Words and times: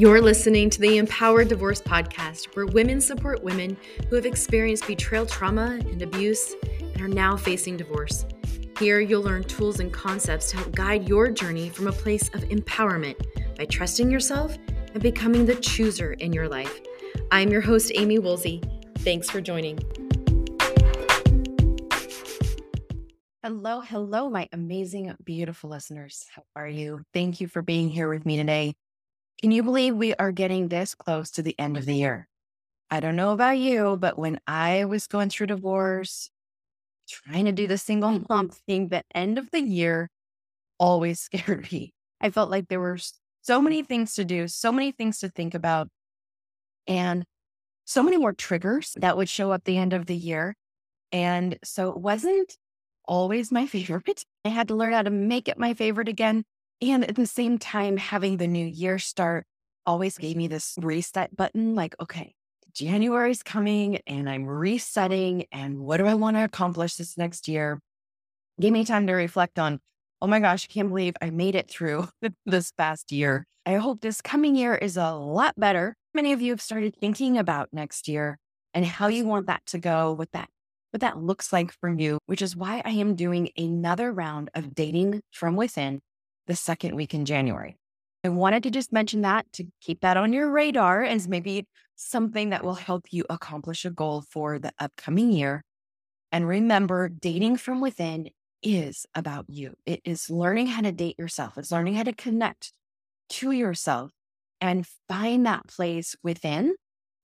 You're 0.00 0.22
listening 0.22 0.70
to 0.70 0.80
the 0.80 0.96
Empowered 0.96 1.48
Divorce 1.48 1.82
Podcast, 1.82 2.56
where 2.56 2.64
women 2.64 3.02
support 3.02 3.44
women 3.44 3.76
who 4.08 4.16
have 4.16 4.24
experienced 4.24 4.86
betrayal 4.86 5.26
trauma 5.26 5.78
and 5.78 6.00
abuse 6.00 6.54
and 6.80 7.02
are 7.02 7.06
now 7.06 7.36
facing 7.36 7.76
divorce. 7.76 8.24
Here, 8.78 9.00
you'll 9.00 9.20
learn 9.20 9.44
tools 9.44 9.78
and 9.78 9.92
concepts 9.92 10.48
to 10.52 10.56
help 10.56 10.74
guide 10.74 11.06
your 11.06 11.30
journey 11.30 11.68
from 11.68 11.86
a 11.86 11.92
place 11.92 12.30
of 12.30 12.40
empowerment 12.44 13.16
by 13.58 13.66
trusting 13.66 14.10
yourself 14.10 14.56
and 14.94 15.02
becoming 15.02 15.44
the 15.44 15.56
chooser 15.56 16.14
in 16.14 16.32
your 16.32 16.48
life. 16.48 16.80
I'm 17.30 17.50
your 17.50 17.60
host, 17.60 17.92
Amy 17.94 18.18
Woolsey. 18.18 18.62
Thanks 19.00 19.28
for 19.28 19.42
joining. 19.42 19.80
Hello, 23.42 23.82
hello, 23.82 24.30
my 24.30 24.48
amazing, 24.50 25.14
beautiful 25.22 25.68
listeners. 25.68 26.24
How 26.34 26.44
are 26.56 26.68
you? 26.68 27.02
Thank 27.12 27.42
you 27.42 27.48
for 27.48 27.60
being 27.60 27.90
here 27.90 28.08
with 28.08 28.24
me 28.24 28.38
today. 28.38 28.72
Can 29.40 29.52
you 29.52 29.62
believe 29.62 29.96
we 29.96 30.14
are 30.14 30.32
getting 30.32 30.68
this 30.68 30.94
close 30.94 31.30
to 31.32 31.42
the 31.42 31.58
end 31.58 31.76
of 31.76 31.86
the 31.86 31.94
year? 31.94 32.28
I 32.90 33.00
don't 33.00 33.16
know 33.16 33.32
about 33.32 33.58
you, 33.58 33.96
but 33.98 34.18
when 34.18 34.40
I 34.46 34.84
was 34.84 35.06
going 35.06 35.30
through 35.30 35.48
divorce, 35.48 36.30
trying 37.08 37.46
to 37.46 37.52
do 37.52 37.66
the 37.66 37.78
single 37.78 38.24
mom 38.30 38.50
thing, 38.50 38.88
the 38.88 39.04
end 39.14 39.38
of 39.38 39.50
the 39.50 39.60
year 39.62 40.10
always 40.78 41.20
scared 41.22 41.70
me. 41.72 41.92
I 42.20 42.30
felt 42.30 42.50
like 42.50 42.68
there 42.68 42.80
were 42.80 42.98
so 43.42 43.62
many 43.62 43.82
things 43.82 44.14
to 44.16 44.24
do, 44.24 44.48
so 44.48 44.72
many 44.72 44.92
things 44.92 45.20
to 45.20 45.28
think 45.28 45.54
about, 45.54 45.88
and 46.86 47.24
so 47.86 48.02
many 48.02 48.16
more 48.16 48.32
triggers 48.32 48.94
that 49.00 49.16
would 49.16 49.28
show 49.28 49.52
up 49.52 49.64
the 49.64 49.78
end 49.78 49.92
of 49.92 50.06
the 50.06 50.16
year. 50.16 50.54
And 51.12 51.58
so 51.64 51.90
it 51.90 51.98
wasn't 51.98 52.56
always 53.06 53.52
my 53.52 53.66
favorite. 53.68 54.24
I 54.44 54.50
had 54.50 54.68
to 54.68 54.74
learn 54.76 54.92
how 54.94 55.02
to 55.02 55.10
make 55.10 55.48
it 55.48 55.58
my 55.58 55.74
favorite 55.74 56.08
again. 56.08 56.44
And 56.82 57.04
at 57.04 57.14
the 57.14 57.26
same 57.26 57.58
time, 57.58 57.96
having 57.98 58.38
the 58.38 58.46
new 58.46 58.64
year 58.64 58.98
start 58.98 59.46
always 59.84 60.16
gave 60.16 60.36
me 60.36 60.48
this 60.48 60.76
reset 60.80 61.36
button 61.36 61.74
like, 61.74 61.94
okay, 62.00 62.34
January's 62.72 63.42
coming 63.42 63.98
and 64.06 64.28
I'm 64.30 64.46
resetting. 64.46 65.44
And 65.52 65.80
what 65.80 65.98
do 65.98 66.06
I 66.06 66.14
want 66.14 66.36
to 66.36 66.44
accomplish 66.44 66.96
this 66.96 67.18
next 67.18 67.48
year? 67.48 67.80
Gave 68.60 68.72
me 68.72 68.84
time 68.84 69.06
to 69.06 69.12
reflect 69.12 69.58
on, 69.58 69.80
oh 70.22 70.26
my 70.26 70.40
gosh, 70.40 70.66
I 70.70 70.72
can't 70.72 70.88
believe 70.88 71.14
I 71.20 71.30
made 71.30 71.54
it 71.54 71.70
through 71.70 72.08
this 72.46 72.72
past 72.72 73.12
year. 73.12 73.46
I 73.66 73.74
hope 73.74 74.00
this 74.00 74.22
coming 74.22 74.56
year 74.56 74.74
is 74.74 74.96
a 74.96 75.12
lot 75.12 75.54
better. 75.58 75.94
Many 76.14 76.32
of 76.32 76.40
you 76.40 76.52
have 76.52 76.62
started 76.62 76.96
thinking 76.96 77.36
about 77.36 77.68
next 77.72 78.08
year 78.08 78.38
and 78.72 78.86
how 78.86 79.08
you 79.08 79.26
want 79.26 79.46
that 79.46 79.66
to 79.66 79.78
go, 79.78 80.12
what 80.12 80.32
that 80.32 80.48
what 80.92 81.02
that 81.02 81.18
looks 81.18 81.52
like 81.52 81.72
for 81.72 81.88
you, 81.88 82.18
which 82.26 82.42
is 82.42 82.56
why 82.56 82.82
I 82.84 82.90
am 82.90 83.14
doing 83.14 83.50
another 83.56 84.10
round 84.10 84.50
of 84.54 84.74
dating 84.74 85.20
from 85.30 85.54
within 85.54 86.00
the 86.50 86.56
second 86.56 86.96
week 86.96 87.14
in 87.14 87.24
January. 87.24 87.76
I 88.24 88.28
wanted 88.28 88.64
to 88.64 88.72
just 88.72 88.92
mention 88.92 89.20
that 89.20 89.46
to 89.52 89.64
keep 89.80 90.00
that 90.00 90.16
on 90.16 90.32
your 90.32 90.50
radar 90.50 91.04
as 91.04 91.28
maybe 91.28 91.64
something 91.94 92.50
that 92.50 92.64
will 92.64 92.74
help 92.74 93.06
you 93.12 93.24
accomplish 93.30 93.84
a 93.84 93.90
goal 93.90 94.24
for 94.28 94.58
the 94.58 94.72
upcoming 94.80 95.30
year. 95.30 95.62
And 96.32 96.48
remember, 96.48 97.08
dating 97.08 97.58
from 97.58 97.80
within 97.80 98.30
is 98.64 99.06
about 99.14 99.44
you. 99.48 99.74
It 99.86 100.00
is 100.04 100.28
learning 100.28 100.66
how 100.66 100.82
to 100.82 100.90
date 100.90 101.20
yourself, 101.20 101.56
it's 101.56 101.70
learning 101.70 101.94
how 101.94 102.02
to 102.02 102.12
connect 102.12 102.72
to 103.30 103.52
yourself 103.52 104.10
and 104.60 104.84
find 105.08 105.46
that 105.46 105.68
place 105.68 106.16
within 106.24 106.74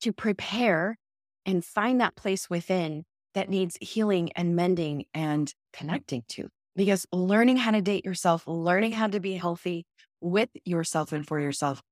to 0.02 0.12
prepare 0.12 0.98
and 1.44 1.64
find 1.64 2.00
that 2.00 2.14
place 2.14 2.48
within 2.48 3.04
that 3.34 3.50
needs 3.50 3.77
healing 3.80 4.30
and 4.36 4.54
mending 4.54 5.04
and 5.12 5.52
connecting 5.72 6.22
to 6.28 6.48
because 6.77 7.06
learning 7.12 7.56
how 7.56 7.70
to 7.72 7.80
date 7.80 8.05
yourself, 8.05 8.46
learning 8.46 8.92
how 8.92 9.06
to 9.08 9.20
be 9.20 9.34
healthy 9.34 9.86
with 10.20 10.50
yourself 10.64 11.12
and 11.12 11.27
for 11.27 11.41
yourself 11.41 11.82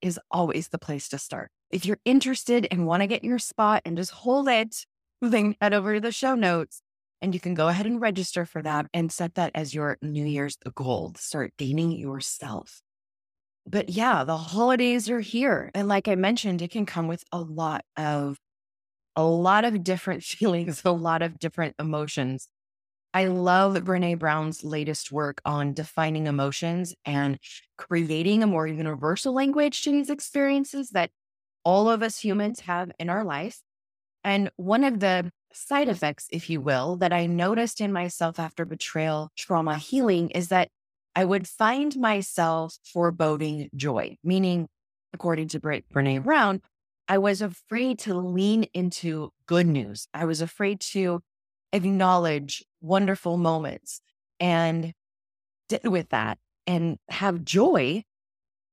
is 0.00 0.20
always 0.30 0.68
the 0.68 0.78
place 0.78 1.08
to 1.08 1.18
start. 1.18 1.50
If 1.70 1.84
you're 1.84 2.00
interested 2.04 2.66
and 2.70 2.86
want 2.86 3.02
to 3.02 3.06
get 3.06 3.24
your 3.24 3.38
spot 3.38 3.82
and 3.84 3.96
just 3.96 4.12
hold 4.12 4.48
it, 4.48 4.84
then 5.20 5.56
head 5.60 5.74
over 5.74 5.94
to 5.94 6.00
the 6.00 6.12
show 6.12 6.34
notes 6.34 6.82
and 7.20 7.34
you 7.34 7.40
can 7.40 7.54
go 7.54 7.68
ahead 7.68 7.86
and 7.86 8.00
register 8.00 8.46
for 8.46 8.62
that 8.62 8.86
and 8.94 9.10
set 9.10 9.34
that 9.34 9.50
as 9.54 9.74
your 9.74 9.98
New 10.02 10.24
Year's 10.24 10.56
goal. 10.74 11.12
Start 11.16 11.52
dating 11.58 11.92
yourself. 11.92 12.80
But 13.66 13.90
yeah, 13.90 14.24
the 14.24 14.36
holidays 14.36 15.10
are 15.10 15.20
here. 15.20 15.70
And 15.74 15.88
like 15.88 16.08
I 16.08 16.14
mentioned, 16.14 16.62
it 16.62 16.70
can 16.70 16.86
come 16.86 17.08
with 17.08 17.24
a 17.32 17.40
lot 17.40 17.84
of 17.96 18.38
a 19.16 19.24
lot 19.24 19.64
of 19.64 19.84
different 19.84 20.22
feelings, 20.24 20.82
a 20.84 20.92
lot 20.92 21.22
of 21.22 21.38
different 21.38 21.74
emotions. 21.78 22.48
I 23.14 23.26
love 23.26 23.74
Brené 23.74 24.18
Brown's 24.18 24.62
latest 24.62 25.10
work 25.10 25.40
on 25.44 25.72
defining 25.72 26.26
emotions 26.26 26.94
and 27.04 27.38
creating 27.76 28.42
a 28.42 28.46
more 28.46 28.66
universal 28.66 29.32
language 29.32 29.82
to 29.82 29.90
these 29.90 30.10
experiences 30.10 30.90
that 30.90 31.10
all 31.64 31.88
of 31.88 32.02
us 32.02 32.18
humans 32.18 32.60
have 32.60 32.92
in 32.98 33.08
our 33.08 33.24
life. 33.24 33.60
And 34.24 34.50
one 34.56 34.84
of 34.84 35.00
the 35.00 35.30
side 35.52 35.88
effects, 35.88 36.28
if 36.30 36.50
you 36.50 36.60
will, 36.60 36.96
that 36.96 37.12
I 37.12 37.26
noticed 37.26 37.80
in 37.80 37.92
myself 37.92 38.38
after 38.38 38.64
betrayal 38.64 39.30
trauma 39.36 39.76
healing 39.76 40.30
is 40.30 40.48
that 40.48 40.68
I 41.16 41.24
would 41.24 41.48
find 41.48 41.96
myself 41.96 42.76
foreboding 42.84 43.70
joy, 43.74 44.18
meaning, 44.22 44.68
according 45.12 45.48
to 45.48 45.60
Brené 45.60 46.22
Brown, 46.22 46.60
I 47.08 47.18
was 47.18 47.40
afraid 47.40 47.98
to 48.00 48.14
lean 48.14 48.64
into 48.74 49.32
good 49.46 49.66
news. 49.66 50.06
I 50.12 50.26
was 50.26 50.42
afraid 50.42 50.80
to 50.92 51.22
acknowledge 51.72 52.62
wonderful 52.80 53.36
moments 53.36 54.00
and 54.40 54.92
sit 55.70 55.90
with 55.90 56.08
that 56.10 56.38
and 56.66 56.98
have 57.08 57.44
joy 57.44 58.02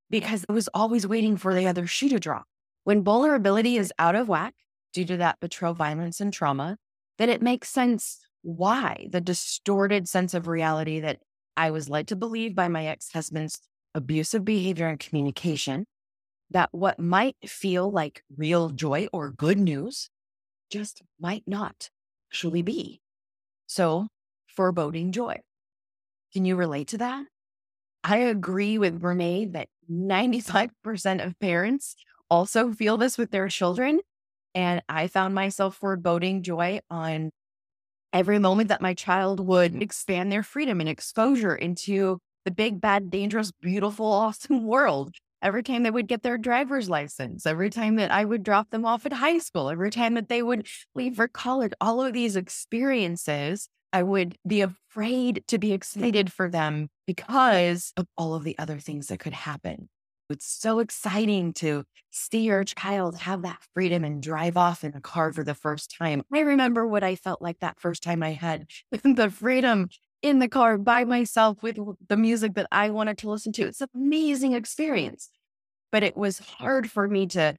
because 0.09 0.43
it 0.43 0.51
was 0.51 0.69
always 0.73 1.07
waiting 1.07 1.37
for 1.37 1.53
the 1.53 1.67
other 1.67 1.87
shoe 1.87 2.09
to 2.09 2.19
drop. 2.19 2.45
When 2.83 3.03
vulnerability 3.03 3.77
is 3.77 3.91
out 3.97 4.15
of 4.15 4.27
whack 4.27 4.53
due 4.93 5.05
to 5.05 5.17
that 5.17 5.39
betrayal, 5.39 5.73
violence, 5.73 6.21
and 6.21 6.31
trauma, 6.31 6.77
then 7.17 7.29
it 7.29 7.41
makes 7.41 7.69
sense 7.69 8.19
why 8.43 9.07
the 9.11 9.21
distorted 9.21 10.07
sense 10.07 10.33
of 10.33 10.47
reality 10.47 10.99
that 10.99 11.19
I 11.57 11.71
was 11.71 11.89
led 11.89 12.07
to 12.09 12.15
believe 12.15 12.53
by 12.53 12.67
my 12.67 12.85
ex 12.85 13.11
husband's 13.11 13.59
abusive 13.95 14.45
behavior 14.45 14.87
and 14.87 14.99
communication 14.99 15.85
that 16.51 16.69
what 16.71 16.99
might 16.99 17.37
feel 17.45 17.89
like 17.89 18.23
real 18.37 18.69
joy 18.69 19.07
or 19.11 19.31
good 19.31 19.57
news 19.57 20.09
just 20.69 21.01
might 21.19 21.43
not 21.47 21.89
actually 22.29 22.61
be. 22.61 23.01
So, 23.67 24.07
foreboding 24.47 25.11
joy. 25.11 25.37
Can 26.33 26.45
you 26.45 26.55
relate 26.55 26.89
to 26.89 26.97
that? 26.99 27.25
I 28.03 28.17
agree 28.17 28.77
with 28.77 29.01
Brené 29.01 29.51
that 29.53 29.67
95% 29.91 31.25
of 31.25 31.39
parents 31.39 31.95
also 32.29 32.71
feel 32.71 32.97
this 32.97 33.17
with 33.17 33.31
their 33.31 33.47
children. 33.47 33.99
And 34.53 34.81
I 34.87 35.07
found 35.07 35.35
myself 35.35 35.75
foreboding 35.75 36.43
joy 36.43 36.79
on 36.89 37.31
every 38.13 38.39
moment 38.39 38.69
that 38.69 38.81
my 38.81 38.93
child 38.93 39.39
would 39.39 39.73
mm-hmm. 39.73 39.81
expand 39.81 40.31
their 40.31 40.43
freedom 40.43 40.79
and 40.79 40.89
exposure 40.89 41.55
into 41.55 42.19
the 42.45 42.51
big, 42.51 42.79
bad, 42.79 43.09
dangerous, 43.09 43.51
beautiful, 43.61 44.05
awesome 44.11 44.65
world 44.65 45.15
every 45.45 45.61
time 45.61 45.83
they 45.83 45.91
would 45.91 46.07
get 46.07 46.23
their 46.23 46.39
driver's 46.39 46.89
license, 46.89 47.45
every 47.45 47.69
time 47.69 47.97
that 47.97 48.11
I 48.11 48.25
would 48.25 48.41
drop 48.41 48.71
them 48.71 48.83
off 48.83 49.05
at 49.05 49.13
high 49.13 49.37
school, 49.37 49.69
every 49.69 49.91
time 49.91 50.15
that 50.15 50.27
they 50.27 50.41
would 50.41 50.67
leave 50.95 51.17
for 51.17 51.27
college, 51.27 51.71
all 51.79 52.03
of 52.03 52.13
these 52.13 52.35
experiences, 52.35 53.69
I 53.93 54.01
would 54.01 54.37
be 54.45 54.61
afraid 54.61 55.43
to 55.47 55.59
be 55.59 55.71
excited 55.71 56.33
for 56.33 56.49
them 56.49 56.89
because 57.05 57.93
of 57.95 58.07
all 58.17 58.33
of 58.33 58.43
the 58.43 58.57
other 58.57 58.79
things 58.79 59.07
that 59.07 59.19
could 59.19 59.33
happen. 59.33 59.87
It's 60.31 60.47
so 60.47 60.79
exciting 60.79 61.53
to 61.53 61.83
see 62.09 62.41
your 62.41 62.63
child 62.63 63.17
have 63.19 63.43
that 63.43 63.59
freedom 63.75 64.03
and 64.03 64.23
drive 64.23 64.57
off 64.57 64.83
in 64.83 64.95
a 64.95 65.01
car 65.01 65.31
for 65.31 65.43
the 65.43 65.53
first 65.53 65.95
time. 65.95 66.23
I 66.33 66.39
remember 66.39 66.87
what 66.87 67.03
I 67.03 67.15
felt 67.15 67.43
like 67.43 67.59
that 67.59 67.79
first 67.79 68.01
time 68.01 68.23
I 68.23 68.31
had 68.31 68.65
the 69.03 69.29
freedom 69.29 69.89
in 70.23 70.39
the 70.39 70.47
car 70.47 70.79
by 70.79 71.03
myself 71.03 71.61
with 71.61 71.77
the 72.07 72.17
music 72.17 72.55
that 72.55 72.67
I 72.71 72.89
wanted 72.89 73.19
to 73.19 73.29
listen 73.29 73.51
to. 73.53 73.67
It's 73.67 73.81
an 73.81 73.89
amazing 73.93 74.53
experience. 74.53 75.29
But 75.95 76.03
it 76.03 76.17
was 76.17 76.39
hard 76.39 76.91
for 76.91 77.07
me 77.07 77.25
to 77.27 77.55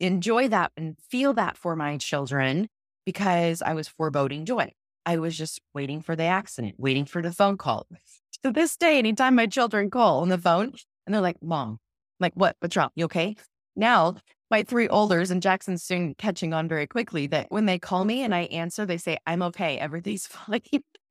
enjoy 0.00 0.48
that 0.48 0.70
and 0.76 0.98
feel 1.08 1.32
that 1.32 1.56
for 1.56 1.74
my 1.74 1.96
children 1.96 2.68
because 3.06 3.62
I 3.62 3.72
was 3.72 3.88
foreboding 3.88 4.44
joy. 4.44 4.72
I 5.06 5.16
was 5.16 5.34
just 5.34 5.62
waiting 5.72 6.02
for 6.02 6.14
the 6.14 6.24
accident, 6.24 6.74
waiting 6.76 7.06
for 7.06 7.22
the 7.22 7.32
phone 7.32 7.56
call. 7.56 7.86
To 8.42 8.52
this 8.52 8.76
day, 8.76 8.98
anytime 8.98 9.34
my 9.34 9.46
children 9.46 9.88
call 9.88 10.20
on 10.20 10.28
the 10.28 10.36
phone 10.36 10.74
and 11.06 11.14
they're 11.14 11.22
like, 11.22 11.42
Mom, 11.42 11.70
I'm 11.70 11.78
like, 12.20 12.34
what? 12.34 12.54
What's 12.60 12.76
wrong? 12.76 12.90
You 12.96 13.06
okay? 13.06 13.34
Now 13.76 14.16
my 14.50 14.62
three 14.62 14.88
olders 14.88 15.30
and 15.30 15.40
Jackson's 15.40 15.82
soon 15.82 16.14
catching 16.16 16.52
on 16.52 16.68
very 16.68 16.86
quickly 16.86 17.28
that 17.28 17.46
when 17.48 17.64
they 17.64 17.78
call 17.78 18.04
me 18.04 18.22
and 18.22 18.34
I 18.34 18.42
answer, 18.42 18.84
they 18.84 18.98
say, 18.98 19.16
I'm 19.26 19.40
okay. 19.44 19.78
Everything's 19.78 20.26
fine. 20.26 20.60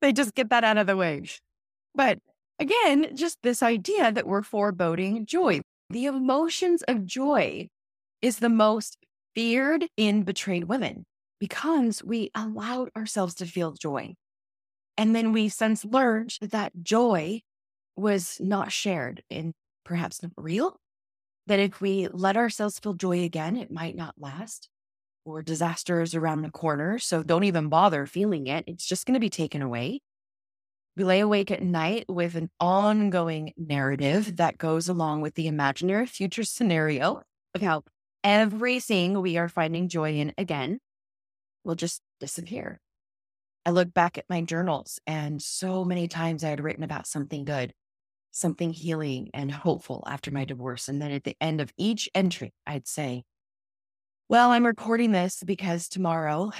they 0.01 0.13
just 0.13 0.35
get 0.35 0.51
that 0.51 0.63
out 0.63 0.77
of 0.77 0.85
the 0.85 0.95
way. 0.95 1.23
But 1.95 2.19
again, 2.59 3.15
just 3.15 3.39
this 3.41 3.63
idea 3.63 4.11
that 4.11 4.27
we're 4.27 4.43
foreboding 4.43 5.25
joy. 5.25 5.61
The 5.89 6.05
emotions 6.05 6.83
of 6.87 7.05
joy 7.05 7.67
is 8.21 8.39
the 8.39 8.49
most 8.49 8.97
feared 9.35 9.87
in 9.97 10.23
betrayed 10.23 10.65
women 10.65 11.05
because 11.39 12.03
we 12.03 12.29
allowed 12.35 12.89
ourselves 12.95 13.35
to 13.35 13.45
feel 13.45 13.73
joy. 13.73 14.15
And 14.97 15.15
then 15.15 15.31
we 15.33 15.49
since 15.49 15.85
learned 15.85 16.37
that 16.41 16.73
joy 16.83 17.41
was 17.95 18.39
not 18.41 18.71
shared 18.71 19.23
and 19.29 19.53
perhaps 19.85 20.21
not 20.23 20.33
real 20.37 20.77
that 21.47 21.59
if 21.59 21.81
we 21.81 22.07
let 22.09 22.37
ourselves 22.37 22.79
feel 22.79 22.93
joy 22.93 23.23
again, 23.23 23.57
it 23.57 23.71
might 23.71 23.95
not 23.95 24.15
last 24.17 24.69
or 25.25 25.41
disaster 25.41 26.01
is 26.01 26.15
around 26.15 26.41
the 26.43 26.51
corner. 26.51 26.99
So 26.99 27.23
don't 27.23 27.45
even 27.45 27.69
bother 27.69 28.05
feeling 28.05 28.47
it. 28.47 28.65
It's 28.67 28.85
just 28.85 29.05
going 29.05 29.15
to 29.15 29.19
be 29.19 29.29
taken 29.29 29.61
away. 29.61 30.01
We 30.99 31.05
lay 31.05 31.21
awake 31.21 31.49
at 31.49 31.63
night 31.63 32.09
with 32.09 32.35
an 32.35 32.49
ongoing 32.59 33.53
narrative 33.55 34.35
that 34.35 34.57
goes 34.57 34.89
along 34.89 35.21
with 35.21 35.35
the 35.35 35.47
imaginary 35.47 36.05
future 36.05 36.43
scenario 36.43 37.23
of 37.55 37.61
how 37.61 37.85
everything 38.21 39.21
we 39.21 39.37
are 39.37 39.47
finding 39.47 39.87
joy 39.87 40.15
in 40.15 40.33
again 40.37 40.79
will 41.63 41.75
just 41.75 42.01
disappear. 42.19 42.81
I 43.65 43.69
look 43.69 43.93
back 43.93 44.17
at 44.17 44.25
my 44.29 44.41
journals, 44.41 44.99
and 45.07 45.41
so 45.41 45.85
many 45.85 46.09
times 46.09 46.43
I 46.43 46.49
had 46.49 46.61
written 46.61 46.83
about 46.83 47.07
something 47.07 47.45
good, 47.45 47.73
something 48.31 48.73
healing 48.73 49.29
and 49.33 49.49
hopeful 49.53 50.03
after 50.05 50.31
my 50.31 50.43
divorce. 50.43 50.89
And 50.89 51.01
then 51.01 51.11
at 51.11 51.23
the 51.23 51.37
end 51.39 51.61
of 51.61 51.71
each 51.77 52.09
entry, 52.13 52.53
I'd 52.67 52.89
say, 52.89 53.23
Well, 54.27 54.51
I'm 54.51 54.65
recording 54.65 55.13
this 55.13 55.43
because 55.45 55.87
tomorrow 55.87 56.51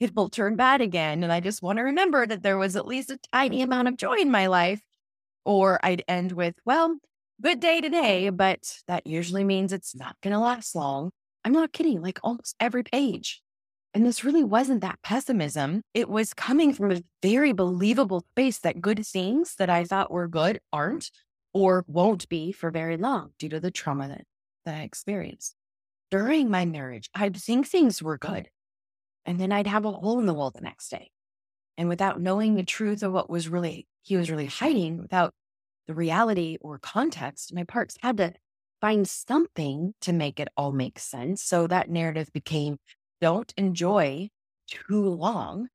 it 0.00 0.14
will 0.14 0.28
turn 0.28 0.56
bad 0.56 0.80
again. 0.80 1.22
And 1.22 1.32
I 1.32 1.40
just 1.40 1.62
want 1.62 1.78
to 1.78 1.82
remember 1.82 2.26
that 2.26 2.42
there 2.42 2.58
was 2.58 2.76
at 2.76 2.86
least 2.86 3.10
a 3.10 3.18
tiny 3.32 3.62
amount 3.62 3.88
of 3.88 3.96
joy 3.96 4.16
in 4.16 4.30
my 4.30 4.46
life. 4.46 4.82
Or 5.44 5.78
I'd 5.82 6.04
end 6.08 6.32
with, 6.32 6.54
Well, 6.64 6.96
good 7.42 7.60
day 7.60 7.80
today, 7.80 8.30
but 8.30 8.78
that 8.88 9.06
usually 9.06 9.44
means 9.44 9.72
it's 9.72 9.94
not 9.94 10.16
going 10.22 10.32
to 10.32 10.38
last 10.38 10.74
long. 10.74 11.10
I'm 11.44 11.52
not 11.52 11.72
kidding, 11.72 12.00
like 12.00 12.18
almost 12.22 12.56
every 12.58 12.82
page. 12.82 13.42
And 13.92 14.04
this 14.04 14.24
really 14.24 14.42
wasn't 14.42 14.80
that 14.80 15.02
pessimism. 15.02 15.82
It 15.94 16.08
was 16.08 16.34
coming 16.34 16.72
from 16.72 16.90
a 16.90 17.02
very 17.22 17.52
believable 17.52 18.24
space 18.32 18.58
that 18.60 18.80
good 18.80 19.06
things 19.06 19.54
that 19.56 19.70
I 19.70 19.84
thought 19.84 20.10
were 20.10 20.26
good 20.26 20.60
aren't 20.72 21.10
or 21.52 21.84
won't 21.86 22.28
be 22.28 22.50
for 22.50 22.70
very 22.72 22.96
long 22.96 23.30
due 23.38 23.48
to 23.50 23.60
the 23.60 23.70
trauma 23.70 24.08
that, 24.08 24.24
that 24.64 24.74
I 24.74 24.82
experienced. 24.82 25.54
During 26.10 26.50
my 26.50 26.64
marriage, 26.64 27.08
I'd 27.14 27.36
think 27.36 27.68
things 27.68 28.02
were 28.02 28.18
good. 28.18 28.48
And 29.26 29.40
then 29.40 29.52
I'd 29.52 29.66
have 29.66 29.84
a 29.84 29.92
hole 29.92 30.18
in 30.18 30.26
the 30.26 30.34
wall 30.34 30.50
the 30.50 30.60
next 30.60 30.88
day. 30.88 31.10
And 31.76 31.88
without 31.88 32.20
knowing 32.20 32.54
the 32.54 32.62
truth 32.62 33.02
of 33.02 33.12
what 33.12 33.30
was 33.30 33.48
really, 33.48 33.86
he 34.02 34.16
was 34.16 34.30
really 34.30 34.46
hiding, 34.46 35.00
without 35.00 35.32
the 35.86 35.94
reality 35.94 36.56
or 36.60 36.78
context, 36.78 37.54
my 37.54 37.64
parts 37.64 37.96
had 38.02 38.16
to 38.18 38.34
find 38.80 39.08
something 39.08 39.94
to 40.02 40.12
make 40.12 40.38
it 40.38 40.48
all 40.56 40.72
make 40.72 40.98
sense. 40.98 41.42
So 41.42 41.66
that 41.66 41.90
narrative 41.90 42.30
became 42.32 42.78
don't 43.20 43.52
enjoy 43.56 44.28
too 44.68 45.08
long, 45.08 45.68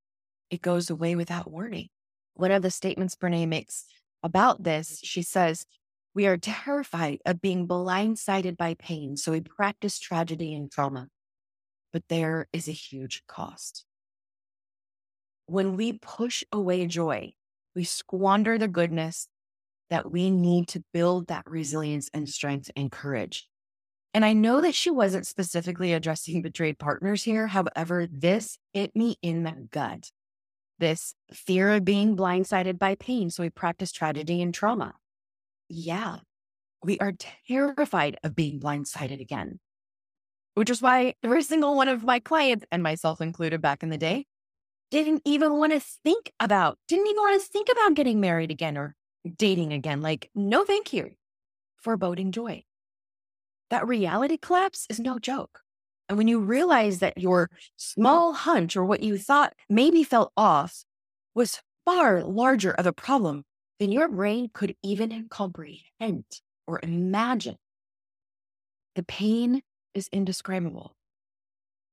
it 0.49 0.61
goes 0.61 0.89
away 0.89 1.15
without 1.15 1.51
warning. 1.51 1.87
One 2.33 2.51
of 2.51 2.61
the 2.61 2.71
statements 2.71 3.15
Brené 3.15 3.47
makes 3.47 3.85
about 4.23 4.63
this, 4.63 4.99
she 5.03 5.21
says, 5.21 5.65
We 6.13 6.27
are 6.27 6.37
terrified 6.37 7.19
of 7.25 7.41
being 7.41 7.67
blindsided 7.67 8.57
by 8.57 8.75
pain, 8.75 9.17
so 9.17 9.31
we 9.31 9.41
practice 9.41 9.99
tragedy 9.99 10.53
and 10.53 10.71
trauma. 10.71 11.07
But 11.91 12.03
there 12.09 12.47
is 12.53 12.67
a 12.67 12.73
huge 12.73 13.23
cost. 13.27 13.85
When 15.47 15.75
we 15.75 15.93
push 15.93 16.43
away 16.51 16.85
joy, 16.85 17.33
we 17.75 17.83
squander 17.83 18.57
the 18.57 18.67
goodness 18.67 19.27
that 19.89 20.11
we 20.11 20.29
need 20.29 20.67
to 20.69 20.83
build 20.93 21.27
that 21.27 21.49
resilience 21.49 22.09
and 22.13 22.29
strength 22.29 22.69
and 22.75 22.91
courage. 22.91 23.47
And 24.13 24.25
I 24.25 24.33
know 24.33 24.61
that 24.61 24.75
she 24.75 24.89
wasn't 24.89 25.27
specifically 25.27 25.93
addressing 25.93 26.41
betrayed 26.41 26.79
partners 26.79 27.23
here. 27.23 27.47
However, 27.47 28.07
this 28.11 28.57
hit 28.73 28.95
me 28.95 29.17
in 29.21 29.43
the 29.43 29.67
gut. 29.71 30.11
This 30.79 31.13
fear 31.33 31.71
of 31.71 31.85
being 31.85 32.15
blindsided 32.15 32.79
by 32.79 32.95
pain. 32.95 33.29
So 33.29 33.43
we 33.43 33.49
practice 33.49 33.91
tragedy 33.91 34.41
and 34.41 34.53
trauma. 34.53 34.93
Yeah, 35.67 36.17
we 36.83 36.97
are 36.99 37.13
terrified 37.47 38.17
of 38.23 38.35
being 38.35 38.59
blindsided 38.59 39.21
again, 39.21 39.59
which 40.59 40.69
is 40.69 40.81
why 40.81 41.13
every 41.23 41.41
single 41.41 41.73
one 41.73 41.87
of 41.87 42.03
my 42.03 42.19
clients, 42.19 42.65
and 42.69 42.83
myself 42.83 43.21
included 43.21 43.61
back 43.61 43.81
in 43.81 43.87
the 43.87 43.97
day, 43.97 44.25
didn't 44.91 45.21
even 45.23 45.53
want 45.53 45.71
to 45.71 45.79
think 45.79 46.33
about, 46.37 46.77
didn't 46.89 47.07
even 47.07 47.21
want 47.21 47.41
to 47.41 47.47
think 47.47 47.69
about 47.71 47.93
getting 47.93 48.19
married 48.19 48.51
again 48.51 48.77
or 48.77 48.93
dating 49.37 49.71
again. 49.71 50.01
Like, 50.01 50.29
no, 50.35 50.65
thank 50.65 50.91
you. 50.91 51.11
Foreboding 51.77 52.33
joy 52.33 52.65
that 53.69 53.87
reality 53.87 54.37
collapse 54.37 54.85
is 54.89 54.99
no 54.99 55.17
joke. 55.17 55.61
And 56.09 56.17
when 56.17 56.27
you 56.27 56.41
realize 56.41 56.99
that 56.99 57.17
your 57.17 57.49
small 57.77 58.33
hunch 58.33 58.75
or 58.75 58.83
what 58.83 59.01
you 59.01 59.17
thought 59.17 59.53
maybe 59.69 60.03
felt 60.03 60.33
off 60.35 60.83
was 61.35 61.61
far 61.85 62.21
larger 62.21 62.71
of 62.71 62.85
a 62.85 62.91
problem 62.91 63.45
than 63.79 63.93
your 63.93 64.09
brain 64.09 64.49
could 64.53 64.75
even 64.83 65.27
comprehend 65.29 66.25
or 66.67 66.81
imagine, 66.83 67.55
the 68.95 69.03
pain 69.03 69.61
is 69.99 70.09
indescribable. 70.11 70.95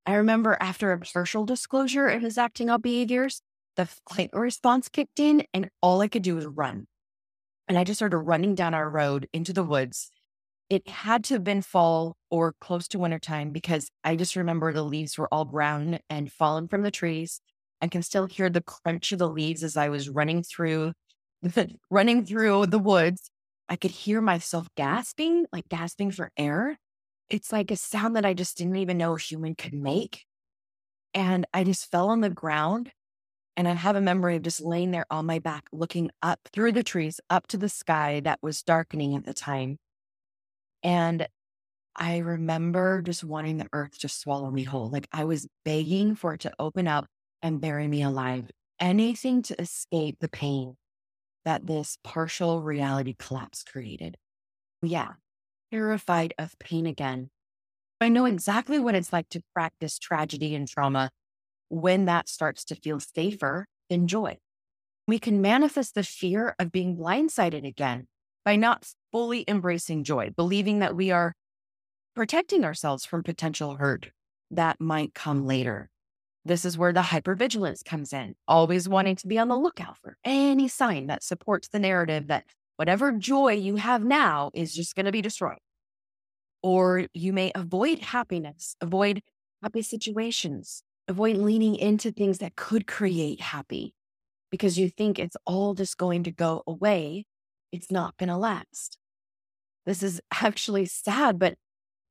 I 0.07 0.15
remember 0.15 0.57
after 0.61 0.93
a 0.93 0.99
partial 0.99 1.45
disclosure 1.45 2.09
of 2.09 2.23
his 2.23 2.39
acting 2.39 2.71
out 2.71 2.81
behaviors, 2.81 3.43
the 3.77 3.87
flight 3.87 4.31
response 4.33 4.89
kicked 4.89 5.21
in 5.21 5.45
and 5.53 5.69
all 5.83 6.01
I 6.01 6.09
could 6.09 6.23
do 6.23 6.37
was 6.37 6.47
run. 6.47 6.87
And 7.69 7.77
I 7.77 7.85
just 7.85 7.99
started 7.99 8.17
running 8.19 8.55
down 8.55 8.73
our 8.73 8.89
road 8.89 9.29
into 9.35 9.53
the 9.53 9.65
woods 9.65 10.11
it 10.69 10.89
had 10.89 11.25
to 11.25 11.35
have 11.35 11.45
been 11.45 11.63
fall 11.63 12.17
or 12.31 12.55
close 12.61 12.89
to 12.89 12.99
wintertime 12.99 13.51
because 13.51 13.89
I 14.03 14.17
just 14.17 14.37
remember 14.37 14.73
the 14.73 14.83
leaves 14.83 15.17
were 15.17 15.33
all 15.33 15.45
brown 15.45 15.99
and 16.11 16.33
fallen 16.33 16.69
from 16.69 16.83
the 16.83 16.91
trees. 16.91 17.41
I 17.81 17.89
can 17.89 18.03
still 18.03 18.27
hear 18.27 18.51
the 18.51 18.63
crunch 18.63 19.13
of 19.13 19.19
the 19.19 19.29
leaves 19.29 19.63
as 19.63 19.77
I 19.77 19.89
was 19.89 20.09
running 20.09 20.43
through 20.43 20.93
running 21.91 22.25
through 22.25 22.67
the 22.67 22.79
woods. 22.79 23.31
I 23.69 23.77
could 23.77 23.91
hear 23.91 24.21
myself 24.21 24.69
gasping, 24.77 25.47
like 25.53 25.69
gasping 25.69 26.11
for 26.11 26.31
air. 26.37 26.79
It's 27.29 27.53
like 27.53 27.71
a 27.71 27.77
sound 27.77 28.17
that 28.17 28.25
I 28.25 28.35
just 28.35 28.57
didn't 28.57 28.77
even 28.77 28.99
know 28.99 29.15
a 29.15 29.19
human 29.19 29.55
could 29.55 29.75
make. 29.75 30.25
And 31.15 31.47
I 31.55 31.65
just 31.65 31.91
fell 31.91 32.11
on 32.11 32.21
the 32.21 32.31
ground. 32.31 32.93
And 33.57 33.69
I 33.69 33.73
have 33.73 33.97
a 33.97 34.03
memory 34.03 34.37
of 34.37 34.43
just 34.43 34.61
laying 34.61 34.91
there 34.91 35.07
on 35.11 35.27
my 35.27 35.39
back, 35.39 35.65
looking 35.73 36.11
up 36.23 36.41
through 36.53 36.73
the 36.73 36.83
trees, 36.83 37.21
up 37.31 37.47
to 37.49 37.57
the 37.57 37.71
sky 37.71 38.21
that 38.21 38.39
was 38.43 38.63
darkening 38.63 39.17
at 39.17 39.25
the 39.25 39.35
time. 39.35 39.79
And 40.83 41.27
I 41.97 42.19
remember 42.19 43.03
just 43.03 43.25
wanting 43.25 43.59
the 43.59 43.69
earth 43.73 43.99
to 44.01 44.09
swallow 44.09 44.51
me 44.51 44.65
whole. 44.65 44.91
Like 44.91 45.09
I 45.13 45.25
was 45.25 45.49
begging 45.65 46.15
for 46.15 46.35
it 46.35 46.41
to 46.43 46.53
open 46.59 46.89
up 46.89 47.07
and 47.43 47.61
bury 47.61 47.89
me 47.89 48.03
alive. 48.03 48.51
Anything 48.81 49.43
to 49.43 49.61
escape 49.61 50.19
the 50.21 50.29
pain 50.29 50.77
that 51.45 51.67
this 51.67 51.99
partial 52.05 52.63
reality 52.63 53.15
collapse 53.19 53.65
created. 53.65 54.17
Yeah, 54.83 55.15
terrified 55.77 56.33
of 56.39 56.59
pain 56.59 56.87
again. 56.87 57.29
I 58.01 58.09
know 58.09 58.25
exactly 58.25 58.79
what 58.79 58.95
it's 58.95 59.13
like 59.13 59.29
to 59.31 59.43
practice 59.55 59.99
tragedy 59.99 60.55
and 60.55 60.67
trauma 60.67 61.11
when 61.69 62.07
that 62.07 62.29
starts 62.29 62.65
to 62.67 62.75
feel 62.75 62.99
safer 62.99 63.67
than 63.91 64.07
joy. 64.07 64.39
We 65.07 65.19
can 65.19 65.43
manifest 65.43 65.95
the 65.95 66.03
fear 66.03 66.55
of 66.59 66.73
being 66.73 66.97
blindsided 66.97 67.67
again 67.67 68.07
by 68.45 68.57
not 68.57 68.87
fully 69.13 69.45
embracing 69.47 70.05
joy, 70.05 70.31
believing 70.35 70.79
that 70.79 70.97
we 70.97 71.11
are 71.11 71.35
protecting 72.15 72.65
ourselves 72.65 73.05
from 73.05 73.23
potential 73.23 73.77
hurt 73.77 74.11
that 74.51 74.81
might 74.81 75.15
come 75.15 75.47
later. 75.47 75.91
This 76.45 76.65
is 76.65 76.79
where 76.79 76.93
the 76.93 77.03
hypervigilance 77.03 77.85
comes 77.85 78.13
in, 78.13 78.35
always 78.49 78.89
wanting 78.89 79.17
to 79.17 79.27
be 79.27 79.39
on 79.39 79.49
the 79.49 79.59
lookout 79.59 79.99
for 79.99 80.17
any 80.25 80.69
sign 80.69 81.09
that 81.09 81.23
supports 81.23 81.69
the 81.69 81.81
narrative 81.81 82.29
that 82.29 82.45
whatever 82.77 83.13
joy 83.13 83.53
you 83.53 83.77
have 83.77 84.05
now 84.05 84.51
is 84.55 84.75
just 84.75 84.95
going 84.95 85.07
to 85.07 85.13
be 85.13 85.23
destroyed. 85.23 85.59
Or 86.67 87.07
you 87.15 87.33
may 87.33 87.53
avoid 87.55 88.01
happiness, 88.01 88.75
avoid 88.81 89.23
happy 89.63 89.83
situations, 89.83 90.83
avoid 91.07 91.37
leaning 91.37 91.77
into 91.77 92.11
things 92.11 92.39
that 92.39 92.57
could 92.57 92.89
create 92.89 93.41
happy 93.41 93.95
because 94.51 94.77
you 94.77 94.89
think 94.89 95.19
it's 95.19 95.37
all 95.47 95.75
just 95.75 95.97
going 95.97 96.25
to 96.25 96.33
go 96.33 96.65
away 96.67 97.25
it's 97.73 97.91
not 97.91 98.17
going 98.17 98.29
to 98.29 98.37
last. 98.37 98.99
This 99.85 100.03
is 100.03 100.21
actually 100.33 100.87
sad, 100.87 101.39
but 101.39 101.55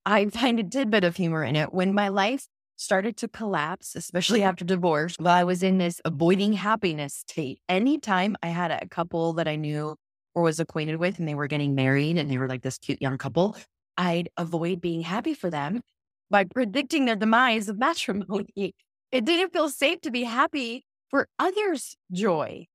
I 0.05 0.27
find 0.27 0.59
a 0.59 0.63
tidbit 0.63 1.03
of 1.03 1.17
humor 1.17 1.43
in 1.43 1.55
it. 1.55 1.73
When 1.73 1.93
my 1.93 2.09
life 2.09 2.47
started 2.77 3.17
to 3.17 3.27
collapse, 3.27 3.95
especially 3.95 4.43
after 4.43 4.65
divorce, 4.65 5.15
while 5.17 5.35
I 5.35 5.43
was 5.43 5.63
in 5.63 5.77
this 5.77 6.01
avoiding 6.05 6.53
happiness 6.53 7.15
state, 7.27 7.59
anytime 7.67 8.35
I 8.43 8.47
had 8.47 8.71
a 8.71 8.87
couple 8.87 9.33
that 9.33 9.47
I 9.47 9.55
knew 9.55 9.95
or 10.35 10.43
was 10.43 10.59
acquainted 10.59 10.97
with 10.97 11.17
and 11.17 11.27
they 11.27 11.35
were 11.35 11.47
getting 11.47 11.73
married 11.73 12.17
and 12.17 12.29
they 12.29 12.37
were 12.37 12.49
like 12.49 12.61
this 12.61 12.77
cute 12.77 13.01
young 13.01 13.17
couple, 13.17 13.55
I'd 13.97 14.29
avoid 14.37 14.81
being 14.81 15.01
happy 15.01 15.33
for 15.33 15.49
them 15.49 15.81
by 16.29 16.43
predicting 16.45 17.05
their 17.05 17.15
demise 17.15 17.69
of 17.69 17.77
matrimony. 17.79 18.73
It 19.11 19.25
didn't 19.25 19.53
feel 19.53 19.69
safe 19.69 20.01
to 20.01 20.11
be 20.11 20.23
happy 20.23 20.85
for 21.09 21.27
others' 21.39 21.95
joy. 22.11 22.67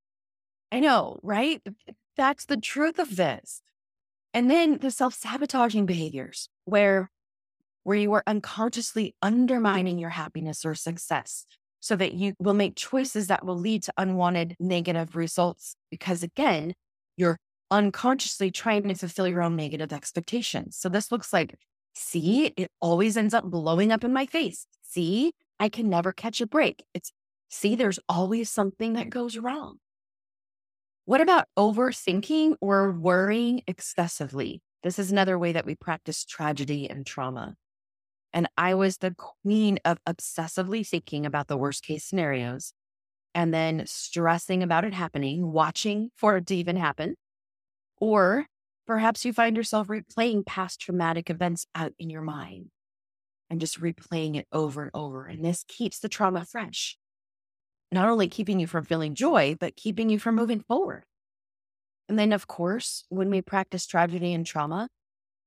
I 0.72 0.80
know, 0.80 1.18
right? 1.22 1.60
That's 2.16 2.46
the 2.46 2.56
truth 2.56 2.98
of 2.98 3.16
this. 3.16 3.62
And 4.32 4.50
then 4.50 4.78
the 4.78 4.90
self 4.90 5.14
sabotaging 5.14 5.86
behaviors 5.86 6.48
where, 6.64 7.10
where 7.82 7.96
you 7.96 8.12
are 8.12 8.22
unconsciously 8.26 9.14
undermining 9.20 9.98
your 9.98 10.10
happiness 10.10 10.64
or 10.64 10.74
success 10.74 11.46
so 11.80 11.96
that 11.96 12.14
you 12.14 12.34
will 12.38 12.54
make 12.54 12.76
choices 12.76 13.26
that 13.26 13.44
will 13.44 13.56
lead 13.56 13.82
to 13.84 13.92
unwanted 13.96 14.54
negative 14.60 15.16
results. 15.16 15.74
Because 15.90 16.22
again, 16.22 16.74
you're 17.16 17.38
unconsciously 17.70 18.50
trying 18.50 18.88
to 18.88 18.94
fulfill 18.94 19.28
your 19.28 19.42
own 19.42 19.56
negative 19.56 19.92
expectations. 19.92 20.76
So 20.76 20.88
this 20.88 21.12
looks 21.12 21.32
like 21.32 21.54
See, 21.94 22.46
it 22.56 22.70
always 22.80 23.16
ends 23.16 23.34
up 23.34 23.44
blowing 23.44 23.92
up 23.92 24.04
in 24.04 24.12
my 24.12 24.26
face. 24.26 24.66
See, 24.82 25.32
I 25.58 25.68
can 25.68 25.88
never 25.88 26.12
catch 26.12 26.40
a 26.40 26.46
break. 26.46 26.84
It's 26.94 27.12
see, 27.48 27.74
there's 27.74 27.98
always 28.08 28.50
something 28.50 28.94
that 28.94 29.10
goes 29.10 29.36
wrong. 29.36 29.78
What 31.04 31.20
about 31.20 31.46
overthinking 31.58 32.56
or 32.60 32.92
worrying 32.92 33.62
excessively? 33.66 34.62
This 34.82 34.98
is 34.98 35.10
another 35.10 35.38
way 35.38 35.52
that 35.52 35.66
we 35.66 35.74
practice 35.74 36.24
tragedy 36.24 36.88
and 36.88 37.04
trauma. 37.04 37.56
And 38.32 38.48
I 38.56 38.74
was 38.74 38.98
the 38.98 39.14
queen 39.16 39.80
of 39.84 39.98
obsessively 40.06 40.86
thinking 40.86 41.26
about 41.26 41.48
the 41.48 41.56
worst 41.56 41.84
case 41.84 42.04
scenarios 42.04 42.72
and 43.34 43.52
then 43.52 43.84
stressing 43.86 44.62
about 44.62 44.84
it 44.84 44.94
happening, 44.94 45.50
watching 45.50 46.10
for 46.16 46.36
it 46.36 46.46
to 46.46 46.54
even 46.54 46.76
happen. 46.76 47.16
Or 48.00 48.46
perhaps 48.86 49.24
you 49.24 49.32
find 49.32 49.56
yourself 49.56 49.88
replaying 49.88 50.46
past 50.46 50.80
traumatic 50.80 51.30
events 51.30 51.66
out 51.74 51.92
in 51.98 52.10
your 52.10 52.22
mind 52.22 52.70
and 53.50 53.60
just 53.60 53.80
replaying 53.80 54.36
it 54.36 54.46
over 54.52 54.82
and 54.82 54.90
over. 54.94 55.26
And 55.26 55.44
this 55.44 55.64
keeps 55.68 55.98
the 55.98 56.08
trauma 56.08 56.44
fresh, 56.44 56.96
not 57.92 58.08
only 58.08 58.28
keeping 58.28 58.58
you 58.58 58.66
from 58.66 58.84
feeling 58.84 59.14
joy, 59.14 59.56
but 59.58 59.76
keeping 59.76 60.08
you 60.08 60.18
from 60.18 60.36
moving 60.36 60.60
forward. 60.60 61.04
And 62.08 62.18
then, 62.18 62.32
of 62.32 62.46
course, 62.46 63.04
when 63.08 63.30
we 63.30 63.42
practice 63.42 63.86
tragedy 63.86 64.32
and 64.34 64.44
trauma, 64.44 64.88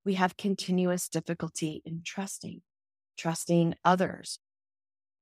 we 0.04 0.14
have 0.14 0.36
continuous 0.36 1.08
difficulty 1.08 1.82
in 1.84 2.02
trusting, 2.04 2.62
trusting 3.18 3.74
others, 3.84 4.38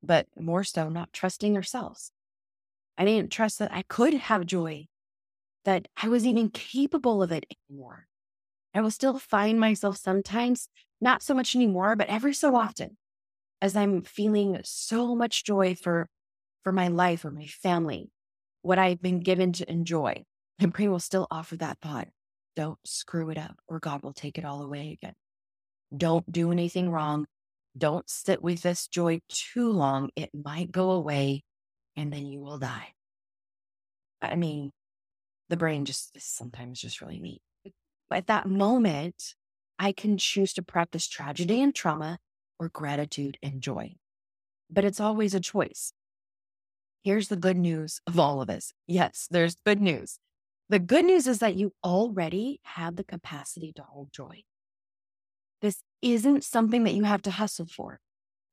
but 0.03 0.27
more 0.39 0.65
so, 0.65 0.89
not 0.89 1.13
trusting 1.13 1.57
ourselves. 1.57 2.13
I 2.99 3.05
didn't 3.05 3.33
trust 3.33 3.59
that 3.59 3.73
I 3.73 3.83
could 3.83 4.15
have 4.15 4.47
joy, 4.47 4.87
that 5.65 5.89
I 5.97 6.09
was 6.09 6.27
even 6.27 6.51
capable 6.51 7.23
of 7.23 7.33
it 7.33 7.47
anymore. 7.71 8.07
I 8.75 8.81
will 8.81 8.91
still 8.91 9.19
find 9.19 9.61
myself 9.61 9.97
sometimes, 9.97 10.69
not 11.01 11.23
so 11.23 11.35
much 11.35 11.55
anymore, 11.55 11.97
but 11.97 12.09
every 12.09 12.33
so 12.35 12.57
often, 12.57 12.97
as 13.61 13.77
I'm 13.77 14.03
feeling 14.03 14.59
so 14.65 15.15
much 15.15 15.45
joy 15.45 15.75
for, 15.75 16.09
for 16.65 16.73
my 16.73 16.89
life 16.89 17.25
or 17.25 17.31
my 17.31 17.47
family, 17.47 18.11
what 18.63 18.79
I've 18.79 19.03
been 19.03 19.21
given 19.21 19.53
to 19.55 19.71
enjoy. 19.71 20.25
And 20.59 20.73
brain 20.73 20.91
will 20.91 21.01
still 21.01 21.27
offer 21.31 21.57
that 21.57 21.79
thought. 21.83 22.09
Don't 22.55 22.79
screw 22.85 23.31
it 23.31 23.39
up 23.39 23.57
or 23.67 23.81
God 23.81 24.03
will 24.03 24.13
take 24.13 24.39
it 24.39 24.45
all 24.45 24.63
away 24.63 24.99
again. 25.01 25.15
Don't 25.95 26.31
do 26.31 26.53
anything 26.53 26.91
wrong. 26.91 27.27
Don't 27.77 28.09
sit 28.09 28.43
with 28.43 28.63
this 28.63 28.87
joy 28.87 29.21
too 29.29 29.71
long. 29.71 30.11
It 30.17 30.31
might 30.35 30.71
go 30.71 30.93
away 30.93 31.43
and 31.97 32.13
then 32.13 32.27
you 32.27 32.41
will 32.41 32.59
die. 32.59 32.93
I 34.21 34.37
mean, 34.37 34.71
the 35.53 35.57
brain 35.59 35.85
just 35.85 36.17
is 36.17 36.25
sometimes 36.25 36.81
just 36.81 37.03
really 37.03 37.21
neat. 37.21 37.43
At 38.11 38.27
that 38.29 38.49
moment, 38.49 39.35
I 39.79 39.93
can 39.93 40.17
choose 40.17 40.55
to 40.55 40.63
practice 40.63 41.07
tragedy 41.07 41.61
and 41.61 41.75
trauma 41.75 42.21
or 42.59 42.71
gratitude 42.71 43.37
and 43.43 43.61
joy. 43.61 43.97
But 44.71 44.87
it's 44.87 44.99
always 44.99 45.35
a 45.35 45.41
choice. 45.41 45.93
Here's 47.05 47.29
the 47.29 47.37
good 47.37 47.59
news 47.59 48.01
of 48.07 48.19
all 48.19 48.41
of 48.41 48.47
this. 48.47 48.73
Yes, 48.87 49.29
there's 49.31 49.57
good 49.67 49.79
news. 49.79 50.19
The 50.71 50.79
good 50.79 51.05
news 51.05 51.27
is 51.27 51.41
that 51.41 51.55
you 51.55 51.75
already 51.85 52.59
have 52.63 52.97
the 52.97 53.05
capacity 53.05 53.75
to 53.77 53.83
hold 53.83 54.11
joy. 54.11 54.45
This 55.61 55.83
isn't 56.01 56.45
something 56.45 56.85
that 56.85 56.95
you 56.95 57.05
have 57.05 57.21
to 57.23 57.31
hustle 57.31 57.67
for. 57.67 58.01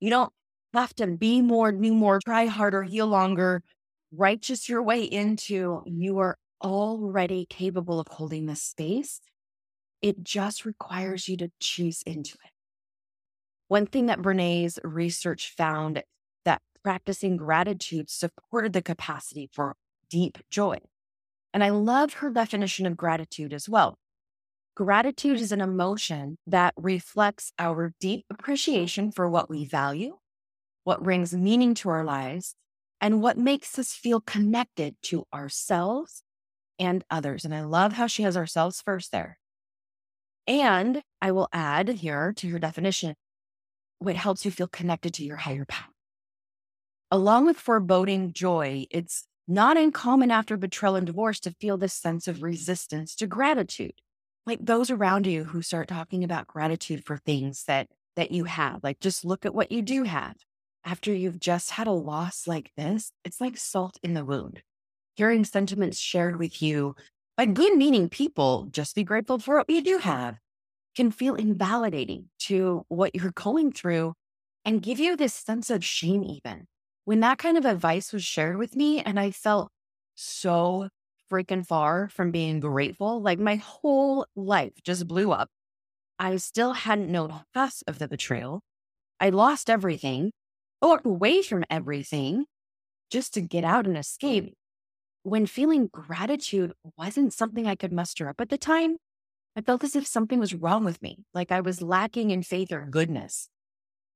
You 0.01 0.09
don't 0.09 0.33
have 0.73 0.93
to 0.95 1.07
be 1.07 1.41
more, 1.41 1.71
do 1.71 1.93
more, 1.93 2.19
try 2.19 2.47
harder, 2.47 2.83
heal 2.83 3.07
longer, 3.07 3.63
righteous 4.11 4.67
your 4.67 4.83
way 4.83 5.03
into. 5.03 5.81
You 5.85 6.19
are 6.19 6.37
already 6.61 7.45
capable 7.45 7.99
of 7.99 8.07
holding 8.07 8.45
this 8.45 8.61
space. 8.61 9.21
It 10.01 10.23
just 10.23 10.65
requires 10.65 11.27
you 11.27 11.37
to 11.37 11.51
choose 11.59 12.01
into 12.03 12.35
it. 12.43 12.51
One 13.67 13.85
thing 13.85 14.07
that 14.07 14.21
Brené's 14.21 14.79
research 14.83 15.53
found 15.55 16.03
that 16.45 16.61
practicing 16.83 17.37
gratitude 17.37 18.09
supported 18.09 18.73
the 18.73 18.81
capacity 18.81 19.49
for 19.53 19.75
deep 20.09 20.39
joy. 20.49 20.77
And 21.53 21.63
I 21.63 21.69
love 21.69 22.13
her 22.15 22.29
definition 22.29 22.85
of 22.85 22.97
gratitude 22.97 23.53
as 23.53 23.67
well. 23.67 23.97
Gratitude 24.75 25.41
is 25.41 25.51
an 25.51 25.61
emotion 25.61 26.37
that 26.47 26.73
reflects 26.77 27.51
our 27.59 27.93
deep 27.99 28.25
appreciation 28.29 29.11
for 29.11 29.29
what 29.29 29.49
we 29.49 29.65
value, 29.65 30.17
what 30.83 31.03
brings 31.03 31.33
meaning 31.33 31.73
to 31.75 31.89
our 31.89 32.03
lives, 32.03 32.55
and 33.01 33.21
what 33.21 33.37
makes 33.37 33.77
us 33.77 33.93
feel 33.93 34.21
connected 34.21 34.95
to 35.03 35.25
ourselves 35.33 36.23
and 36.79 37.03
others. 37.09 37.45
And 37.45 37.53
I 37.53 37.61
love 37.61 37.93
how 37.93 38.07
she 38.07 38.23
has 38.23 38.37
ourselves 38.37 38.81
first 38.81 39.11
there. 39.11 39.37
And 40.47 41.03
I 41.21 41.31
will 41.31 41.49
add 41.53 41.89
here 41.89 42.33
to 42.37 42.47
your 42.47 42.59
definition 42.59 43.15
what 43.99 44.15
helps 44.15 44.45
you 44.45 44.51
feel 44.51 44.67
connected 44.67 45.13
to 45.15 45.25
your 45.25 45.37
higher 45.37 45.65
power. 45.65 45.91
Along 47.11 47.45
with 47.45 47.57
foreboding 47.57 48.33
joy, 48.33 48.85
it's 48.89 49.25
not 49.47 49.77
uncommon 49.77 50.31
after 50.31 50.57
betrayal 50.57 50.95
and 50.95 51.07
divorce 51.07 51.39
to 51.41 51.55
feel 51.59 51.77
this 51.77 51.93
sense 51.93 52.27
of 52.27 52.43
resistance 52.43 53.15
to 53.15 53.27
gratitude. 53.27 53.93
Like 54.45 54.59
those 54.61 54.89
around 54.89 55.27
you 55.27 55.43
who 55.43 55.61
start 55.61 55.87
talking 55.87 56.23
about 56.23 56.47
gratitude 56.47 57.03
for 57.05 57.17
things 57.17 57.63
that 57.65 57.87
that 58.15 58.31
you 58.31 58.45
have. 58.45 58.83
Like 58.83 58.99
just 58.99 59.25
look 59.25 59.45
at 59.45 59.55
what 59.55 59.71
you 59.71 59.81
do 59.81 60.03
have. 60.03 60.35
After 60.85 61.13
you've 61.13 61.39
just 61.39 61.71
had 61.71 61.87
a 61.87 61.91
loss 61.91 62.47
like 62.47 62.71
this, 62.77 63.11
it's 63.23 63.41
like 63.41 63.57
salt 63.57 63.97
in 64.01 64.13
the 64.13 64.25
wound. 64.25 64.61
Hearing 65.19 65.43
sentiments 65.43 65.99
shared 65.99 66.39
with 66.39 66.61
you 66.61 66.95
by 67.35 67.45
good 67.45 67.75
meaning 67.75 68.07
people, 68.07 68.69
just 68.71 68.95
be 68.95 69.03
grateful 69.03 69.37
for 69.37 69.57
what 69.57 69.69
you 69.69 69.81
do 69.81 69.97
have, 69.97 70.37
can 70.95 71.11
feel 71.11 71.35
invalidating 71.35 72.29
to 72.43 72.85
what 72.87 73.13
you're 73.13 73.33
going 73.35 73.73
through 73.73 74.13
and 74.63 74.81
give 74.81 74.97
you 74.97 75.17
this 75.17 75.33
sense 75.33 75.69
of 75.69 75.83
shame, 75.83 76.23
even 76.23 76.67
when 77.03 77.19
that 77.19 77.37
kind 77.37 77.57
of 77.57 77.65
advice 77.65 78.13
was 78.13 78.23
shared 78.23 78.55
with 78.55 78.77
me 78.77 79.01
and 79.01 79.19
I 79.19 79.31
felt 79.31 79.73
so 80.15 80.87
freaking 81.29 81.67
far 81.67 82.07
from 82.07 82.31
being 82.31 82.61
grateful, 82.61 83.21
like 83.21 83.39
my 83.39 83.55
whole 83.55 84.25
life 84.37 84.71
just 84.85 85.05
blew 85.05 85.33
up. 85.33 85.49
I 86.17 86.37
still 86.37 86.71
hadn't 86.71 87.11
known 87.11 87.41
half 87.53 87.83
of 87.87 87.99
the 87.99 88.07
betrayal. 88.07 88.61
I 89.19 89.31
lost 89.31 89.69
everything, 89.69 90.31
I 90.81 90.85
walked 90.85 91.05
away 91.05 91.41
from 91.41 91.65
everything 91.69 92.45
just 93.11 93.33
to 93.33 93.41
get 93.41 93.65
out 93.65 93.85
and 93.85 93.97
escape. 93.97 94.53
When 95.29 95.45
feeling 95.45 95.91
gratitude 95.93 96.73
wasn't 96.97 97.33
something 97.33 97.67
I 97.67 97.75
could 97.75 97.93
muster 97.93 98.27
up 98.27 98.41
at 98.41 98.49
the 98.49 98.57
time, 98.57 98.97
I 99.55 99.61
felt 99.61 99.83
as 99.83 99.95
if 99.95 100.07
something 100.07 100.39
was 100.39 100.55
wrong 100.55 100.83
with 100.83 101.03
me, 101.03 101.19
like 101.35 101.51
I 101.51 101.59
was 101.61 101.83
lacking 101.83 102.31
in 102.31 102.41
faith 102.41 102.71
or 102.71 102.87
goodness. 102.89 103.47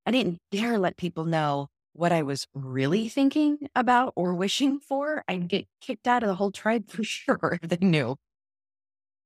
I 0.08 0.12
didn't 0.12 0.40
dare 0.50 0.80
let 0.80 0.98
people 0.98 1.26
know 1.26 1.68
what 1.92 2.12
I 2.12 2.24
was 2.24 2.48
really 2.56 3.10
thinking 3.10 3.60
about 3.76 4.14
or 4.16 4.34
wishing 4.34 4.80
for, 4.80 5.24
I'd 5.28 5.48
get 5.48 5.68
kicked 5.82 6.08
out 6.08 6.24
of 6.24 6.30
the 6.30 6.36
whole 6.36 6.52
tribe 6.52 6.86
for 6.90 7.04
sure 7.04 7.60
if 7.62 7.70
they 7.70 7.86
knew. 7.86 8.16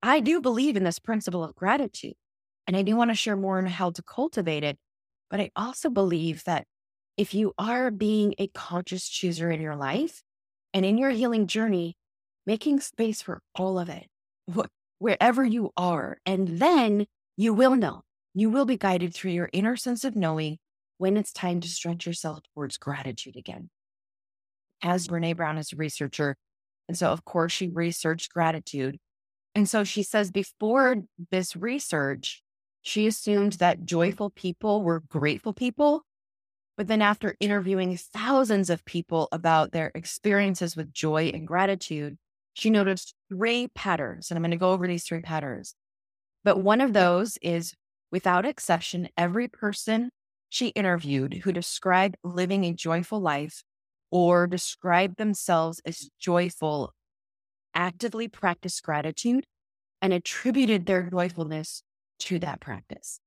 I 0.03 0.19
do 0.19 0.41
believe 0.41 0.75
in 0.75 0.83
this 0.83 0.99
principle 0.99 1.41
of 1.41 1.55
gratitude, 1.55 2.15
and 2.67 2.75
I 2.75 2.81
do 2.81 2.97
want 2.97 3.11
to 3.11 3.15
share 3.15 3.37
more 3.37 3.59
on 3.59 3.65
how 3.65 3.91
to 3.91 4.03
cultivate 4.03 4.65
it. 4.65 4.77
But 5.29 5.39
I 5.39 5.51
also 5.55 5.89
believe 5.89 6.43
that 6.43 6.65
if 7.15 7.33
you 7.33 7.53
are 7.57 7.91
being 7.91 8.35
a 8.37 8.47
conscious 8.47 9.07
chooser 9.07 9.49
in 9.49 9.61
your 9.61 9.77
life 9.77 10.21
and 10.73 10.85
in 10.85 10.97
your 10.97 11.11
healing 11.11 11.47
journey, 11.47 11.95
making 12.45 12.79
space 12.79 13.21
for 13.21 13.41
all 13.55 13.79
of 13.79 13.89
it, 13.89 14.07
wherever 14.99 15.43
you 15.43 15.71
are, 15.77 16.17
and 16.25 16.59
then 16.59 17.05
you 17.35 17.53
will 17.53 17.75
know, 17.75 18.03
you 18.33 18.49
will 18.49 18.65
be 18.65 18.77
guided 18.77 19.13
through 19.13 19.31
your 19.31 19.49
inner 19.53 19.75
sense 19.75 20.03
of 20.03 20.15
knowing 20.15 20.57
when 20.97 21.17
it's 21.17 21.33
time 21.33 21.59
to 21.61 21.67
stretch 21.67 22.05
yourself 22.05 22.39
towards 22.53 22.77
gratitude 22.77 23.35
again. 23.35 23.69
As 24.81 25.07
Brené 25.07 25.35
Brown 25.35 25.57
is 25.57 25.73
a 25.73 25.75
researcher, 25.75 26.35
and 26.87 26.97
so 26.97 27.11
of 27.11 27.25
course 27.25 27.51
she 27.51 27.67
researched 27.67 28.33
gratitude. 28.33 28.97
And 29.55 29.67
so 29.67 29.83
she 29.83 30.03
says 30.03 30.31
before 30.31 30.97
this 31.31 31.55
research, 31.55 32.43
she 32.81 33.07
assumed 33.07 33.53
that 33.53 33.85
joyful 33.85 34.29
people 34.29 34.83
were 34.83 35.01
grateful 35.01 35.53
people. 35.53 36.03
But 36.77 36.87
then 36.87 37.01
after 37.01 37.35
interviewing 37.39 37.97
thousands 37.97 38.69
of 38.69 38.85
people 38.85 39.27
about 39.31 39.71
their 39.71 39.91
experiences 39.95 40.75
with 40.75 40.93
joy 40.93 41.31
and 41.33 41.47
gratitude, 41.47 42.17
she 42.53 42.69
noticed 42.69 43.15
three 43.29 43.67
patterns. 43.73 44.29
And 44.29 44.37
I'm 44.37 44.43
going 44.43 44.51
to 44.51 44.57
go 44.57 44.71
over 44.71 44.87
these 44.87 45.03
three 45.03 45.21
patterns. 45.21 45.73
But 46.43 46.61
one 46.61 46.79
of 46.79 46.93
those 46.93 47.37
is 47.41 47.73
without 48.11 48.45
exception, 48.45 49.09
every 49.17 49.47
person 49.47 50.11
she 50.49 50.67
interviewed 50.69 51.41
who 51.43 51.51
described 51.51 52.15
living 52.23 52.63
a 52.63 52.73
joyful 52.73 53.19
life 53.19 53.63
or 54.11 54.47
described 54.47 55.17
themselves 55.17 55.81
as 55.83 56.09
joyful 56.19 56.93
actively 57.73 58.27
practiced 58.27 58.81
gratitude 58.83 59.45
and 60.01 60.13
attributed 60.13 60.85
their 60.85 61.09
joyfulness 61.09 61.83
to 62.19 62.39
that 62.39 62.59
practice. 62.59 63.19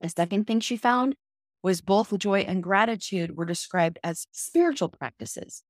The 0.00 0.08
second 0.08 0.46
thing 0.46 0.60
she 0.60 0.76
found 0.76 1.14
was 1.62 1.80
both 1.80 2.16
joy 2.18 2.40
and 2.40 2.62
gratitude 2.62 3.36
were 3.36 3.44
described 3.44 3.98
as 4.02 4.26
spiritual 4.32 4.88
practices 4.88 5.62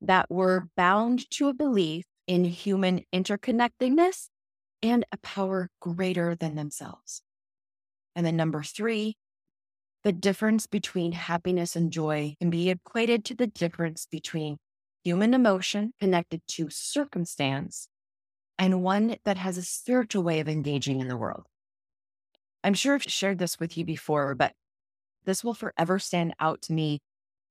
that 0.00 0.30
were 0.30 0.68
bound 0.76 1.28
to 1.30 1.48
a 1.48 1.54
belief 1.54 2.04
in 2.26 2.44
human 2.44 3.02
interconnectedness 3.14 4.28
and 4.82 5.04
a 5.10 5.16
power 5.18 5.70
greater 5.80 6.34
than 6.34 6.54
themselves. 6.54 7.22
And 8.14 8.24
then 8.24 8.36
number 8.36 8.62
three, 8.62 9.16
the 10.04 10.12
difference 10.12 10.66
between 10.66 11.12
happiness 11.12 11.74
and 11.74 11.90
joy 11.90 12.36
can 12.38 12.50
be 12.50 12.70
equated 12.70 13.24
to 13.26 13.34
the 13.34 13.46
difference 13.46 14.06
between 14.10 14.58
human 15.02 15.34
emotion 15.34 15.92
connected 16.00 16.42
to 16.48 16.68
circumstance 16.70 17.88
and 18.58 18.82
one 18.82 19.16
that 19.24 19.36
has 19.36 19.56
a 19.56 19.62
spiritual 19.62 20.22
way 20.22 20.40
of 20.40 20.48
engaging 20.48 21.00
in 21.00 21.08
the 21.08 21.16
world. 21.16 21.46
I'm 22.62 22.74
sure 22.74 22.94
I've 22.94 23.04
shared 23.04 23.38
this 23.38 23.58
with 23.58 23.76
you 23.76 23.84
before, 23.84 24.34
but 24.34 24.52
this 25.24 25.44
will 25.44 25.54
forever 25.54 25.98
stand 25.98 26.34
out 26.40 26.62
to 26.62 26.72
me 26.72 27.00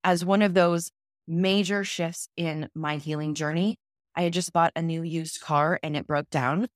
as 0.03 0.25
one 0.25 0.41
of 0.41 0.53
those 0.53 0.91
major 1.27 1.83
shifts 1.83 2.29
in 2.37 2.69
my 2.73 2.97
healing 2.97 3.33
journey. 3.33 3.77
I 4.15 4.23
had 4.23 4.33
just 4.33 4.53
bought 4.53 4.71
a 4.75 4.81
new 4.81 5.03
used 5.03 5.41
car 5.41 5.79
and 5.83 5.95
it 5.95 6.07
broke 6.07 6.29
down, 6.29 6.67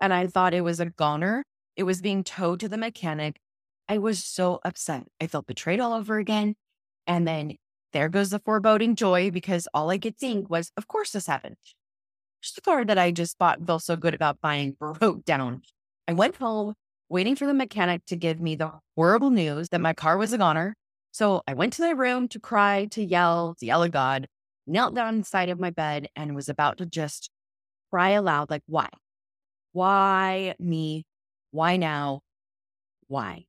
and 0.00 0.12
I 0.12 0.26
thought 0.26 0.54
it 0.54 0.60
was 0.60 0.80
a 0.80 0.86
goner. 0.86 1.44
It 1.74 1.82
was 1.82 2.00
being 2.00 2.22
towed 2.22 2.60
to 2.60 2.68
the 2.68 2.76
mechanic. 2.78 3.38
I 3.88 3.98
was 3.98 4.22
so 4.22 4.60
upset. 4.64 5.04
I 5.20 5.26
felt 5.26 5.46
betrayed 5.46 5.80
all 5.80 5.92
over 5.92 6.18
again. 6.18 6.54
And 7.06 7.26
then 7.26 7.56
there 7.92 8.08
goes 8.08 8.30
the 8.30 8.40
foreboding 8.40 8.96
joy 8.96 9.30
because 9.30 9.68
all 9.72 9.90
I 9.90 9.98
could 9.98 10.18
think 10.18 10.50
was, 10.50 10.70
of 10.76 10.88
course, 10.88 11.12
this 11.12 11.26
happened. 11.26 11.56
The 12.54 12.60
car 12.60 12.84
that 12.84 12.98
I 12.98 13.10
just 13.10 13.38
bought 13.38 13.66
felt 13.66 13.82
so 13.82 13.96
good 13.96 14.14
about 14.14 14.40
buying 14.40 14.72
broke 14.78 15.24
down. 15.24 15.62
I 16.06 16.12
went 16.12 16.36
home 16.36 16.74
waiting 17.08 17.36
for 17.36 17.46
the 17.46 17.54
mechanic 17.54 18.04
to 18.06 18.16
give 18.16 18.40
me 18.40 18.56
the 18.56 18.72
horrible 18.96 19.30
news 19.30 19.68
that 19.70 19.80
my 19.80 19.92
car 19.92 20.16
was 20.16 20.32
a 20.32 20.38
goner. 20.38 20.74
So 21.12 21.42
I 21.46 21.54
went 21.54 21.72
to 21.74 21.82
my 21.82 21.90
room 21.90 22.28
to 22.28 22.40
cry, 22.40 22.86
to 22.90 23.02
yell, 23.02 23.54
to 23.60 23.66
yell 23.66 23.82
at 23.84 23.92
God, 23.92 24.26
knelt 24.66 24.94
down 24.94 25.16
inside 25.16 25.48
of 25.48 25.60
my 25.60 25.70
bed 25.70 26.08
and 26.16 26.34
was 26.34 26.48
about 26.48 26.78
to 26.78 26.86
just 26.86 27.30
cry 27.90 28.10
aloud, 28.10 28.50
like, 28.50 28.62
why? 28.66 28.88
Why 29.72 30.54
me? 30.58 31.04
Why 31.52 31.76
now? 31.76 32.20
Why? 33.08 33.46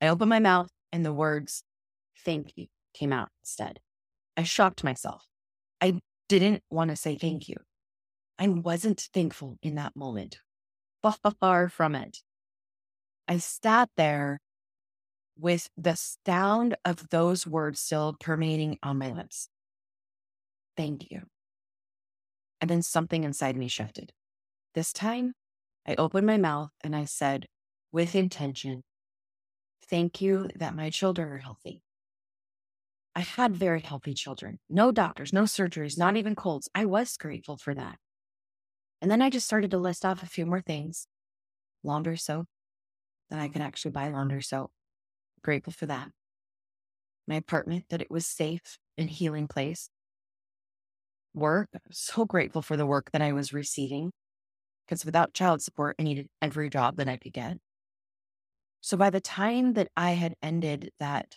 I 0.00 0.08
opened 0.08 0.28
my 0.28 0.38
mouth 0.38 0.68
and 0.92 1.04
the 1.04 1.12
words, 1.12 1.64
thank 2.24 2.52
you, 2.56 2.66
came 2.94 3.12
out 3.12 3.30
instead. 3.42 3.80
I 4.36 4.42
shocked 4.42 4.84
myself. 4.84 5.24
I 5.80 6.00
didn't 6.28 6.62
want 6.70 6.90
to 6.90 6.96
say 6.96 7.16
thank 7.16 7.48
you. 7.48 7.56
I 8.38 8.48
wasn't 8.48 9.08
thankful 9.14 9.56
in 9.62 9.76
that 9.76 9.96
moment. 9.96 10.40
Far 11.40 11.68
from 11.68 11.94
it. 11.94 12.18
I 13.28 13.38
sat 13.38 13.90
there 13.96 14.40
with 15.38 15.68
the 15.76 15.96
sound 15.96 16.76
of 16.84 17.08
those 17.10 17.46
words 17.46 17.80
still 17.80 18.16
permeating 18.18 18.78
on 18.82 18.98
my 18.98 19.12
lips. 19.12 19.48
Thank 20.76 21.10
you. 21.10 21.22
And 22.60 22.70
then 22.70 22.82
something 22.82 23.24
inside 23.24 23.56
me 23.56 23.68
shifted. 23.68 24.12
This 24.74 24.92
time, 24.92 25.34
I 25.86 25.94
opened 25.96 26.26
my 26.26 26.36
mouth 26.36 26.70
and 26.82 26.94
I 26.96 27.04
said, 27.04 27.46
with 27.92 28.14
intention, 28.14 28.82
Thank 29.88 30.20
you 30.20 30.48
that 30.56 30.74
my 30.74 30.90
children 30.90 31.28
are 31.28 31.38
healthy. 31.38 31.80
I 33.14 33.20
had 33.20 33.56
very 33.56 33.80
healthy 33.80 34.14
children, 34.14 34.58
no 34.68 34.90
doctors, 34.90 35.32
no 35.32 35.44
surgeries, 35.44 35.96
not 35.96 36.16
even 36.16 36.34
colds. 36.34 36.68
I 36.74 36.86
was 36.86 37.16
grateful 37.16 37.56
for 37.56 37.72
that. 37.74 37.96
And 39.00 39.10
then 39.10 39.22
I 39.22 39.30
just 39.30 39.46
started 39.46 39.70
to 39.70 39.78
list 39.78 40.04
off 40.04 40.22
a 40.22 40.26
few 40.26 40.44
more 40.44 40.60
things 40.60 41.06
laundry 41.84 42.16
soap, 42.16 42.46
that 43.30 43.38
I 43.38 43.48
could 43.48 43.62
actually 43.62 43.90
buy 43.90 44.08
laundry 44.08 44.42
soap. 44.42 44.70
Grateful 45.42 45.72
for 45.72 45.86
that. 45.86 46.08
My 47.26 47.36
apartment, 47.36 47.86
that 47.90 48.02
it 48.02 48.10
was 48.10 48.26
safe 48.26 48.78
and 48.96 49.10
healing 49.10 49.48
place. 49.48 49.90
Work, 51.34 51.68
so 51.90 52.24
grateful 52.24 52.62
for 52.62 52.76
the 52.76 52.86
work 52.86 53.10
that 53.12 53.20
I 53.22 53.32
was 53.32 53.52
receiving 53.52 54.12
because 54.86 55.04
without 55.04 55.34
child 55.34 55.62
support, 55.62 55.96
I 55.98 56.04
needed 56.04 56.28
every 56.40 56.70
job 56.70 56.96
that 56.96 57.08
I 57.08 57.16
could 57.16 57.32
get. 57.32 57.58
So 58.80 58.96
by 58.96 59.10
the 59.10 59.20
time 59.20 59.72
that 59.72 59.88
I 59.96 60.12
had 60.12 60.34
ended 60.42 60.92
that 61.00 61.36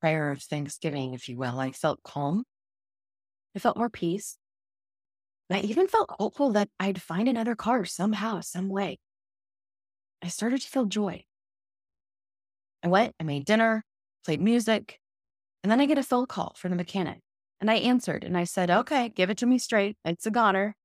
prayer 0.00 0.30
of 0.30 0.42
thanksgiving, 0.42 1.12
if 1.12 1.28
you 1.28 1.36
will, 1.36 1.60
I 1.60 1.72
felt 1.72 2.02
calm. 2.02 2.44
I 3.54 3.58
felt 3.58 3.76
more 3.76 3.90
peace. 3.90 4.38
I 5.50 5.60
even 5.60 5.88
felt 5.88 6.10
hopeful 6.18 6.52
that 6.52 6.70
I'd 6.78 7.02
find 7.02 7.28
another 7.28 7.56
car 7.56 7.84
somehow, 7.84 8.40
some 8.40 8.68
way. 8.68 8.98
I 10.22 10.28
started 10.28 10.60
to 10.60 10.68
feel 10.68 10.84
joy. 10.84 11.24
I 12.82 12.88
went, 12.88 13.14
I 13.20 13.24
made 13.24 13.44
dinner, 13.44 13.84
played 14.24 14.40
music, 14.40 15.00
and 15.62 15.70
then 15.70 15.80
I 15.80 15.86
get 15.86 15.98
a 15.98 16.02
phone 16.02 16.26
call 16.26 16.54
from 16.56 16.70
the 16.70 16.76
mechanic. 16.76 17.20
And 17.60 17.70
I 17.70 17.74
answered 17.74 18.24
and 18.24 18.36
I 18.36 18.44
said, 18.44 18.70
okay, 18.70 19.10
give 19.10 19.28
it 19.28 19.38
to 19.38 19.46
me 19.46 19.58
straight. 19.58 19.96
It's 20.04 20.26
a 20.26 20.30
goner. 20.30 20.76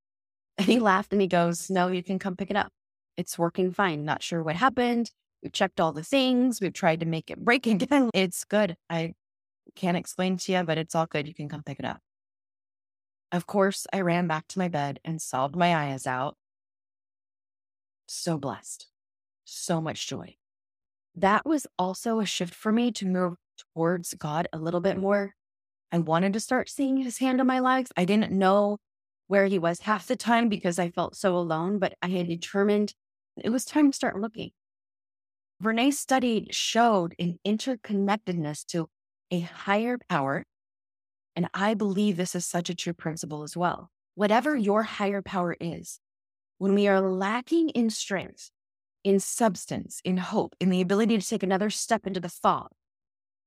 And 0.58 0.68
he 0.68 0.80
laughed 0.80 1.12
and 1.12 1.22
he 1.22 1.28
goes, 1.28 1.70
no, 1.70 1.90
you 1.90 2.02
can 2.02 2.18
come 2.18 2.38
pick 2.38 2.50
it 2.50 2.56
up. 2.56 2.72
It's 3.18 3.38
working 3.38 3.74
fine. 3.74 4.06
Not 4.06 4.24
sure 4.24 4.42
what 4.42 4.56
happened. 4.56 5.12
We've 5.44 5.52
checked 5.52 5.82
all 5.82 5.92
the 5.92 6.02
things. 6.02 6.62
We've 6.62 6.72
tried 6.72 7.02
to 7.02 7.06
make 7.06 7.30
it 7.30 7.44
break 7.44 7.68
again. 7.68 8.10
It's 8.14 8.46
good. 8.46 8.78
I 8.90 9.16
can't 9.76 9.98
explain 9.98 10.38
to 10.38 10.54
you, 10.54 10.64
but 10.64 10.78
it's 10.78 10.96
all 10.96 11.08
good. 11.08 11.28
You 11.28 11.34
can 11.34 11.50
come 11.50 11.62
pick 11.62 11.80
it 11.80 11.84
up. 11.84 12.00
Of 13.34 13.48
course, 13.48 13.86
I 13.92 14.00
ran 14.00 14.28
back 14.28 14.48
to 14.48 14.60
my 14.60 14.70
bed 14.70 15.02
and 15.04 15.22
sobbed 15.22 15.58
my 15.58 15.76
eyes 15.76 16.08
out. 16.08 16.38
So 18.08 18.38
blessed 18.38 18.88
so 19.46 19.80
much 19.80 20.08
joy. 20.08 20.36
That 21.16 21.46
was 21.46 21.66
also 21.80 22.20
a 22.20 22.26
shift 22.26 22.54
for 22.54 22.72
me 22.72 22.92
to 22.94 23.06
move 23.06 23.36
towards 23.74 24.14
God 24.14 24.48
a 24.52 24.58
little 24.58 24.82
bit 24.82 24.98
more. 24.98 25.34
I 25.92 26.00
wanted 26.00 26.34
to 26.34 26.40
start 26.40 26.70
seeing 26.70 26.98
his 26.98 27.20
hand 27.20 27.40
in 27.40 27.48
my 27.48 27.60
life. 27.60 27.88
I 27.96 28.04
didn't 28.04 28.32
know 28.32 28.80
where 29.28 29.46
he 29.46 29.58
was 29.58 29.82
half 29.82 30.08
the 30.08 30.16
time 30.16 30.50
because 30.50 30.78
I 30.78 30.90
felt 30.90 31.16
so 31.16 31.38
alone, 31.38 31.80
but 31.80 31.94
I 32.02 32.10
had 32.10 32.28
determined 32.28 32.94
it 33.42 33.50
was 33.50 33.66
time 33.66 33.92
to 33.92 33.96
start 33.96 34.20
looking. 34.20 34.52
Brené's 35.64 35.98
study 35.98 36.48
showed 36.52 37.16
an 37.18 37.40
interconnectedness 37.46 38.66
to 38.68 38.90
a 39.32 39.40
higher 39.40 39.98
power. 40.10 40.44
And 41.36 41.50
I 41.54 41.74
believe 41.74 42.18
this 42.18 42.36
is 42.36 42.46
such 42.46 42.70
a 42.70 42.76
true 42.76 42.94
principle 42.94 43.44
as 43.44 43.56
well. 43.56 43.90
Whatever 44.16 44.56
your 44.56 44.84
higher 44.84 45.22
power 45.22 45.56
is, 45.60 46.00
when 46.58 46.74
we 46.76 46.88
are 46.88 47.02
lacking 47.02 47.70
in 47.70 47.90
strength, 47.90 48.52
in 49.06 49.20
substance, 49.20 50.02
in 50.04 50.18
hope, 50.18 50.56
in 50.60 50.70
the 50.70 50.82
ability 50.82 51.18
to 51.18 51.26
take 51.26 51.44
another 51.44 51.70
step 51.70 52.08
into 52.08 52.20
the 52.20 52.28
fog. 52.28 52.70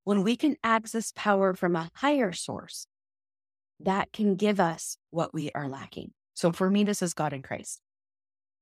When 0.04 0.22
we 0.22 0.36
can 0.36 0.56
access 0.62 1.12
power 1.14 1.52
from 1.52 1.74
a 1.74 1.90
higher 1.96 2.32
source, 2.32 2.86
that 3.80 4.12
can 4.12 4.36
give 4.36 4.60
us 4.60 4.96
what 5.10 5.34
we 5.34 5.50
are 5.54 5.68
lacking. 5.68 6.12
So 6.34 6.52
for 6.52 6.70
me, 6.70 6.84
this 6.84 7.02
is 7.02 7.12
God 7.12 7.32
in 7.32 7.42
Christ. 7.42 7.80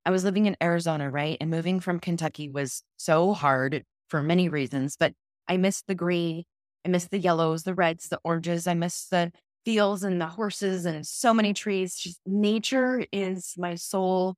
I 0.06 0.10
was 0.10 0.24
living 0.24 0.46
in 0.46 0.56
Arizona, 0.62 1.10
right? 1.10 1.36
And 1.38 1.50
moving 1.50 1.80
from 1.80 2.00
Kentucky 2.00 2.48
was 2.48 2.82
so 2.96 3.34
hard 3.34 3.84
for 4.08 4.22
many 4.22 4.48
reasons, 4.48 4.96
but 4.98 5.12
I 5.46 5.58
missed 5.58 5.86
the 5.86 5.94
green. 5.94 6.44
I 6.84 6.88
missed 6.88 7.10
the 7.10 7.18
yellows, 7.18 7.64
the 7.64 7.74
reds, 7.74 8.08
the 8.08 8.20
oranges. 8.24 8.66
I 8.66 8.74
missed 8.74 9.10
the 9.10 9.32
fields 9.66 10.02
and 10.02 10.20
the 10.20 10.26
horses 10.26 10.86
and 10.86 11.06
so 11.06 11.34
many 11.34 11.52
trees. 11.52 11.96
Just 11.96 12.20
nature 12.24 13.04
is 13.12 13.52
my 13.58 13.74
soul. 13.74 14.36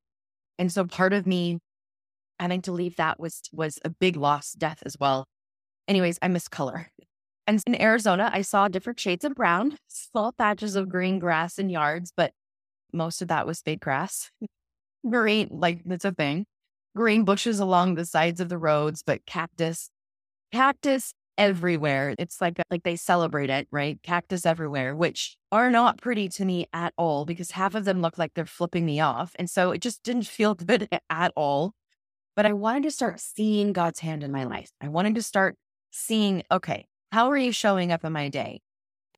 And 0.59 0.73
so 0.73 0.85
part 0.85 1.13
of 1.13 1.27
me 1.27 1.59
having 2.39 2.63
to 2.63 2.73
leave 2.73 2.97
that 2.97 3.19
was 3.19 3.43
was 3.53 3.79
a 3.85 3.91
big 3.91 4.17
loss, 4.17 4.53
death 4.53 4.83
as 4.85 4.97
well. 4.99 5.27
Anyways, 5.87 6.19
I 6.23 6.29
miss 6.29 6.49
color. 6.49 6.89
And 7.47 7.63
in 7.67 7.81
Arizona, 7.81 8.31
I 8.33 8.43
saw 8.43 8.69
different 8.69 9.01
shades 9.01 9.25
of 9.25 9.35
brown, 9.35 9.79
small 9.89 10.33
patches 10.33 10.77
of 10.77 10.89
green 10.89 11.19
grass 11.19 11.59
in 11.59 11.71
yards, 11.71 12.13
but 12.15 12.33
most 12.93 13.23
of 13.23 13.29
that 13.29 13.47
was 13.47 13.61
fake 13.61 13.81
grass. 13.81 14.31
green, 15.11 15.49
like 15.51 15.83
that's 15.85 16.05
a 16.05 16.13
thing. 16.13 16.47
Green 16.95 17.25
bushes 17.25 17.61
along 17.61 17.95
the 17.95 18.05
sides 18.05 18.41
of 18.41 18.49
the 18.49 18.59
roads, 18.59 19.03
but 19.03 19.25
cactus, 19.27 19.91
cactus 20.53 21.15
everywhere. 21.39 22.15
It's 22.19 22.41
like 22.41 22.61
like 22.71 22.83
they 22.83 22.97
celebrate 22.97 23.49
it, 23.49 23.69
right? 23.71 23.99
Cactus 24.03 24.45
everywhere, 24.45 24.95
which 24.95 25.37
are 25.51 25.71
not 25.71 25.99
pretty 26.01 26.29
to 26.31 26.45
me 26.45 26.67
at 26.73 26.93
all 26.99 27.25
because 27.25 27.53
half 27.53 27.75
of 27.75 27.85
them 27.85 28.03
look 28.03 28.19
like 28.19 28.35
they're 28.35 28.45
flipping 28.45 28.85
me 28.85 29.01
off. 29.01 29.33
And 29.39 29.49
so 29.49 29.71
it 29.71 29.81
just 29.81 30.03
didn't 30.03 30.27
feel 30.27 30.55
good 30.57 30.89
at 31.09 31.33
all. 31.37 31.73
But 32.39 32.47
I 32.47 32.53
wanted 32.53 32.85
to 32.85 32.93
start 32.93 33.19
seeing 33.19 33.73
God's 33.73 33.99
hand 33.99 34.23
in 34.23 34.31
my 34.31 34.45
life. 34.45 34.71
I 34.81 34.87
wanted 34.87 35.17
to 35.17 35.25
start 35.25 35.57
seeing, 35.91 36.45
okay, 36.53 36.87
how 37.11 37.33
are 37.33 37.37
you 37.37 37.51
showing 37.51 37.91
up 37.91 38.05
in 38.05 38.13
my 38.13 38.29
day? 38.29 38.61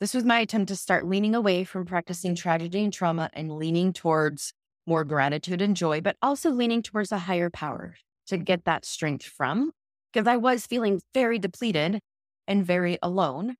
This 0.00 0.14
was 0.14 0.24
my 0.24 0.38
attempt 0.38 0.68
to 0.68 0.76
start 0.76 1.06
leaning 1.06 1.34
away 1.34 1.64
from 1.64 1.84
practicing 1.84 2.34
tragedy 2.34 2.82
and 2.82 2.90
trauma 2.90 3.28
and 3.34 3.52
leaning 3.52 3.92
towards 3.92 4.54
more 4.86 5.04
gratitude 5.04 5.60
and 5.60 5.76
joy, 5.76 6.00
but 6.00 6.16
also 6.22 6.48
leaning 6.50 6.80
towards 6.80 7.12
a 7.12 7.18
higher 7.18 7.50
power 7.50 7.94
to 8.28 8.38
get 8.38 8.64
that 8.64 8.86
strength 8.86 9.26
from 9.26 9.72
because 10.10 10.26
I 10.26 10.38
was 10.38 10.64
feeling 10.64 11.02
very 11.12 11.38
depleted 11.38 12.00
and 12.48 12.64
very 12.64 12.96
alone. 13.02 13.56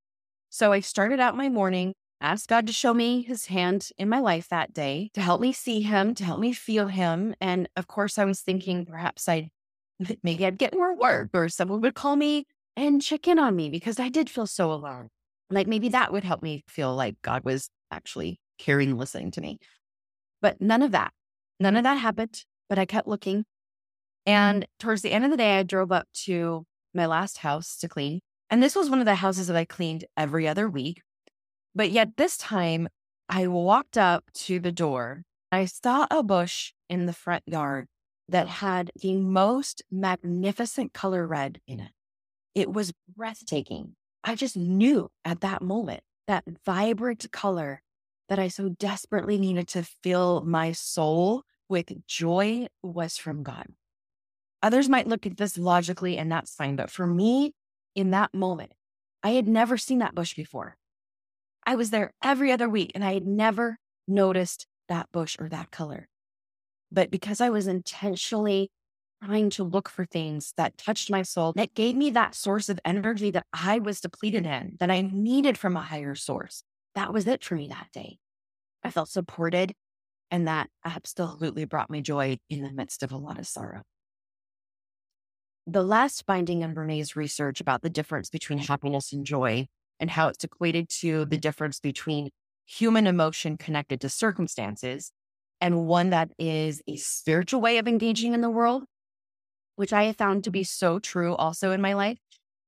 So 0.49 0.73
I 0.73 0.81
started 0.81 1.20
out 1.20 1.37
my 1.37 1.51
morning, 1.51 1.92
asked 2.20 2.48
God 2.48 2.66
to 2.66 2.72
show 2.72 2.92
me 2.92 3.22
his 3.22 3.46
hand 3.46 3.90
in 3.96 4.09
my 4.09 4.20
life 4.20 4.48
that 4.48 4.72
day, 4.72 5.11
to 5.14 5.20
help 5.20 5.40
me 5.40 5.52
see 5.52 5.80
him, 5.80 6.14
to 6.14 6.24
help 6.24 6.38
me 6.40 6.52
feel 6.52 6.88
him. 6.88 7.35
And 7.40 7.68
of 7.76 7.87
course, 7.87 8.18
I 8.18 8.24
was 8.24 8.40
thinking 8.40 8.85
perhaps 8.85 9.28
I'd 9.28 9.50
maybe 10.22 10.46
I'd 10.46 10.59
get 10.59 10.74
more 10.74 10.96
work 10.96 11.30
or 11.35 11.48
someone 11.48 11.80
would 11.83 11.94
call 11.94 12.16
me 12.16 12.46
and 12.76 13.02
check 13.02 13.28
in 13.28 13.38
on 13.38 13.54
me 13.56 13.68
because 13.68 13.98
I 13.98 14.09
did 14.09 14.30
feel 14.30 14.46
so 14.46 14.72
alone. 14.72 15.09
Like 15.50 15.66
maybe 15.66 15.88
that 15.90 16.12
would 16.12 16.24
help 16.24 16.42
me 16.42 16.62
feel 16.68 16.94
like 16.94 17.16
God 17.22 17.44
was 17.44 17.68
actually 17.90 18.40
caring, 18.59 18.96
listening 18.96 19.30
to 19.33 19.40
me. 19.40 19.59
But 20.40 20.61
none 20.61 20.83
of 20.83 20.92
that, 20.92 21.12
none 21.59 21.76
of 21.76 21.85
that 21.85 21.96
happened. 21.96 22.44
But 22.68 22.78
I 22.78 22.85
kept 22.85 23.09
looking. 23.09 23.44
And 24.26 24.66
towards 24.78 25.02
the 25.02 25.12
end 25.12 25.24
of 25.24 25.30
the 25.30 25.37
day, 25.37 25.59
I 25.59 25.62
drove 25.64 25.90
up 25.90 26.06
to 26.24 26.64
my 26.94 27.06
last 27.06 27.38
house 27.38 27.76
to 27.78 27.88
clean. 27.88 28.20
And 28.48 28.62
this 28.62 28.76
was 28.76 28.88
one 28.88 29.00
of 29.00 29.06
the 29.06 29.16
houses 29.16 29.48
that 29.48 29.56
I 29.56 29.64
cleaned 29.64 30.04
every 30.16 30.46
other 30.46 30.68
week. 30.68 31.02
But 31.74 31.90
yet 31.90 32.16
this 32.16 32.37
time 32.37 32.88
I 33.28 33.46
walked 33.46 33.96
up 33.96 34.24
to 34.35 34.59
the 34.59 34.72
door. 34.72 35.22
I 35.52 35.64
saw 35.64 36.06
a 36.11 36.22
bush 36.22 36.72
in 36.88 37.06
the 37.06 37.12
front 37.12 37.44
yard 37.46 37.87
that 38.28 38.48
had 38.48 38.90
the 39.00 39.16
most 39.16 39.83
magnificent 39.90 40.92
color 40.92 41.26
red 41.26 41.61
in 41.66 41.80
it. 41.80 41.90
It 42.54 42.72
was 42.72 42.92
breathtaking. 43.16 43.96
I 44.22 44.35
just 44.35 44.56
knew 44.56 45.11
at 45.24 45.40
that 45.40 45.62
moment 45.62 46.02
that 46.26 46.44
vibrant 46.64 47.30
color 47.33 47.83
that 48.28 48.38
I 48.38 48.48
so 48.48 48.68
desperately 48.68 49.38
needed 49.38 49.68
to 49.68 49.83
fill 49.83 50.42
my 50.42 50.72
soul 50.72 51.42
with 51.68 52.06
joy 52.06 52.66
was 52.83 53.16
from 53.16 53.42
God. 53.42 53.66
Others 54.62 54.88
might 54.88 55.09
look 55.09 55.26
at 55.26 55.37
this 55.37 55.56
logically 55.56 56.18
and 56.18 56.30
that's 56.30 56.54
fine. 56.54 56.76
But 56.76 56.90
for 56.90 57.06
me, 57.06 57.54
in 57.94 58.11
that 58.11 58.35
moment, 58.35 58.72
I 59.22 59.30
had 59.30 59.48
never 59.48 59.76
seen 59.76 59.98
that 59.98 60.14
bush 60.14 60.35
before. 60.35 60.76
I 61.66 61.75
was 61.77 61.90
there 61.90 62.12
every 62.23 62.53
other 62.53 62.68
week 62.68 62.92
and 62.94 63.05
I 63.05 63.14
had 63.14 63.27
never 63.27 63.79
noticed 64.09 64.66
that 64.88 65.11
bush 65.12 65.37
or 65.38 65.49
that 65.49 65.70
color. 65.70 66.09
But 66.90 67.11
because 67.11 67.40
I 67.40 67.51
was 67.51 67.66
intentionally 67.66 68.70
trying 69.25 69.51
to 69.51 69.64
look 69.64 69.88
for 69.88 70.05
things 70.05 70.53
that 70.57 70.79
touched 70.79 71.11
my 71.11 71.23
soul, 71.23 71.53
that 71.55 71.75
gave 71.75 71.94
me 71.94 72.11
that 72.11 72.35
source 72.35 72.68
of 72.68 72.81
energy 72.85 73.31
that 73.31 73.46
I 73.53 73.79
was 73.79 74.01
depleted 74.01 74.46
in, 74.46 74.77
that 74.81 74.90
I 74.90 75.03
needed 75.03 75.59
from 75.59 75.77
a 75.77 75.83
higher 75.83 76.14
source. 76.14 76.62
That 76.94 77.12
was 77.12 77.27
it 77.27 77.44
for 77.44 77.55
me 77.55 77.68
that 77.68 77.88
day. 77.92 78.18
I 78.83 78.90
felt 78.90 79.09
supported, 79.09 79.75
and 80.31 80.49
that 80.49 80.70
absolutely 80.85 81.66
brought 81.66 81.90
me 81.90 82.01
joy 82.01 82.38
in 82.49 82.62
the 82.62 82.73
midst 82.73 83.03
of 83.03 83.12
a 83.12 83.16
lot 83.16 83.38
of 83.38 83.46
sorrow. 83.46 83.83
The 85.66 85.83
last 85.83 86.25
finding 86.27 86.62
in 86.62 86.75
Brené's 86.75 87.14
research 87.14 87.61
about 87.61 87.83
the 87.83 87.90
difference 87.90 88.31
between 88.31 88.59
happiness 88.59 89.12
and 89.12 89.25
joy 89.25 89.68
and 90.00 90.10
how 90.10 90.28
it's 90.28 90.42
equated 90.42 90.88
to 90.88 91.26
the 91.26 91.36
mm-hmm. 91.36 91.40
difference 91.40 91.78
between 91.78 92.30
human 92.66 93.06
emotion 93.06 93.56
connected 93.56 94.00
to 94.00 94.08
circumstances 94.08 95.12
and 95.60 95.86
one 95.86 96.10
that 96.10 96.30
is 96.38 96.82
a 96.88 96.96
spiritual 96.96 97.60
way 97.60 97.78
of 97.78 97.86
engaging 97.86 98.32
in 98.32 98.40
the 98.40 98.50
world, 98.50 98.84
which 99.76 99.92
I 99.92 100.04
have 100.04 100.16
found 100.16 100.44
to 100.44 100.50
be 100.50 100.60
mm-hmm. 100.60 100.86
so 100.86 100.98
true 100.98 101.34
also 101.34 101.70
in 101.70 101.80
my 101.80 101.92
life. 101.92 102.18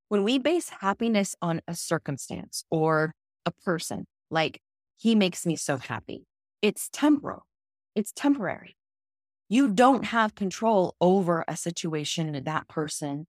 When 0.08 0.24
we 0.24 0.38
base 0.38 0.68
happiness 0.68 1.34
on 1.40 1.62
a 1.66 1.74
circumstance 1.74 2.64
or 2.70 3.14
a 3.46 3.50
person, 3.50 4.04
like 4.30 4.60
he 4.98 5.14
makes 5.14 5.46
me 5.46 5.56
so 5.56 5.78
happy, 5.78 6.26
it's 6.60 6.90
temporal, 6.92 7.46
it's 7.94 8.12
temporary. 8.14 8.76
You 9.48 9.68
don't 9.68 10.06
have 10.06 10.34
control 10.34 10.96
over 11.00 11.44
a 11.48 11.56
situation, 11.56 12.42
that 12.44 12.68
person. 12.68 13.26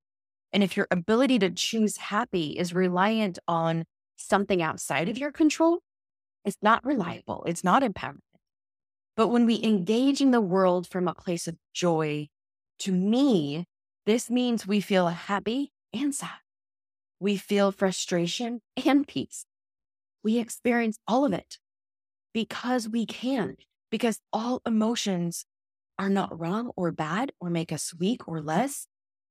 And 0.51 0.63
if 0.63 0.77
your 0.77 0.87
ability 0.91 1.39
to 1.39 1.49
choose 1.49 1.97
happy 1.97 2.51
is 2.51 2.73
reliant 2.73 3.39
on 3.47 3.85
something 4.23 4.61
outside 4.61 5.09
of 5.09 5.17
mm. 5.17 5.19
your 5.19 5.31
control, 5.31 5.79
it's 6.45 6.57
not 6.61 6.85
reliable, 6.85 7.43
it's 7.47 7.63
not 7.63 7.83
empowering. 7.83 8.21
But 9.15 9.27
when 9.27 9.45
we 9.45 9.61
engage 9.63 10.21
in 10.21 10.31
the 10.31 10.41
world 10.41 10.87
from 10.87 11.07
a 11.07 11.13
place 11.13 11.47
of 11.47 11.57
joy, 11.73 12.29
to 12.79 12.91
me, 12.91 13.65
this 14.05 14.29
means 14.29 14.67
we 14.67 14.81
feel 14.81 15.07
happy 15.07 15.71
and 15.93 16.13
sad. 16.13 16.29
We 17.19 17.37
feel 17.37 17.71
frustration 17.71 18.61
and 18.85 19.07
peace. 19.07 19.45
We 20.23 20.39
experience 20.39 20.97
all 21.07 21.25
of 21.25 21.33
it 21.33 21.59
because 22.33 22.89
we 22.89 23.05
can, 23.05 23.55
because 23.91 24.19
all 24.33 24.61
emotions 24.65 25.45
are 25.99 26.09
not 26.09 26.37
wrong 26.37 26.71
or 26.75 26.91
bad 26.91 27.31
or 27.39 27.49
make 27.49 27.71
us 27.71 27.93
weak 27.93 28.27
or 28.27 28.41
less 28.41 28.87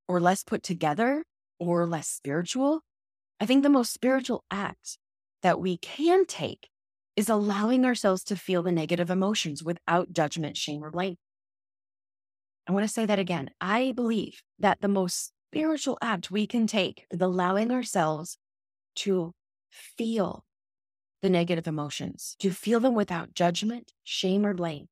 or 0.07 0.21
less 0.21 0.45
put 0.45 0.63
together 0.63 1.25
or 1.59 1.87
less 1.87 2.09
spiritual. 2.09 2.83
I 3.41 3.47
think 3.47 3.63
the 3.63 3.69
most 3.69 3.93
spiritual 3.93 4.45
act 4.51 4.99
that 5.43 5.61
we 5.61 5.77
can 5.77 6.25
take 6.25 6.69
is 7.17 7.29
allowing 7.29 7.85
ourselves 7.85 8.25
to 8.25 8.37
feel 8.37 8.63
the 8.63 8.73
negative 8.73 9.11
emotions 9.11 9.63
without 9.63 10.13
judgment, 10.13 10.57
shame, 10.57 10.83
or 10.83 10.91
blame. 10.91 11.17
I 12.67 12.73
want 12.73 12.85
to 12.85 12.93
say 12.93 13.07
that 13.07 13.19
again. 13.19 13.51
I 13.61 13.93
believe 13.93 14.43
that 14.59 14.81
the 14.81 14.89
most 14.89 15.33
spiritual 15.51 15.99
act 16.01 16.31
we 16.31 16.47
can 16.47 16.67
take 16.67 17.07
is 17.11 17.21
allowing 17.21 17.71
ourselves 17.71 18.39
to 18.97 19.33
feel 19.71 20.45
the 21.21 21.31
negative 21.31 21.67
emotions, 21.67 22.37
to 22.39 22.51
feel 22.51 22.81
them 22.81 22.95
without 22.95 23.35
judgment, 23.35 23.93
shame, 24.03 24.47
or 24.47 24.55
blame, 24.55 24.87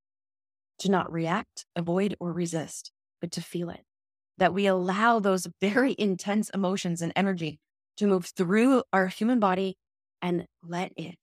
to 0.78 0.90
not 0.90 1.12
react, 1.12 1.66
avoid, 1.74 2.16
or 2.20 2.32
resist, 2.32 2.92
but 3.20 3.30
to 3.32 3.40
feel 3.40 3.70
it. 3.70 3.84
That 4.38 4.54
we 4.54 4.66
allow 4.66 5.20
those 5.20 5.46
very 5.60 5.94
intense 5.98 6.50
emotions 6.50 7.02
and 7.02 7.12
energy 7.16 7.58
to 8.00 8.06
move 8.06 8.26
through 8.26 8.82
our 8.92 9.08
human 9.08 9.38
body 9.38 9.76
and 10.22 10.46
let 10.66 10.92
it 10.96 11.18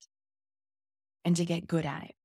and 1.26 1.36
to 1.36 1.44
get 1.44 1.68
good 1.68 1.86
at 1.86 2.04
it. 2.04 2.16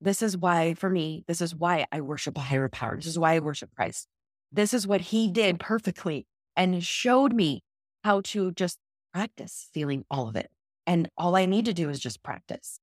This 0.00 0.20
is 0.20 0.36
why, 0.36 0.74
for 0.74 0.90
me, 0.90 1.24
this 1.26 1.40
is 1.40 1.54
why 1.54 1.86
I 1.90 2.02
worship 2.02 2.36
a 2.36 2.42
higher 2.42 2.68
power. 2.68 2.96
This 2.96 3.06
is 3.06 3.18
why 3.18 3.34
I 3.34 3.38
worship 3.38 3.70
Christ. 3.74 4.08
This 4.52 4.74
is 4.74 4.86
what 4.86 5.00
he 5.00 5.30
did 5.30 5.58
perfectly 5.58 6.26
and 6.54 6.84
showed 6.84 7.32
me 7.32 7.62
how 8.04 8.20
to 8.24 8.52
just 8.52 8.78
practice 9.14 9.68
feeling 9.72 10.04
all 10.10 10.28
of 10.28 10.36
it. 10.36 10.50
And 10.86 11.08
all 11.16 11.34
I 11.34 11.46
need 11.46 11.64
to 11.64 11.72
do 11.72 11.88
is 11.88 11.98
just 11.98 12.22
practice. 12.22 12.78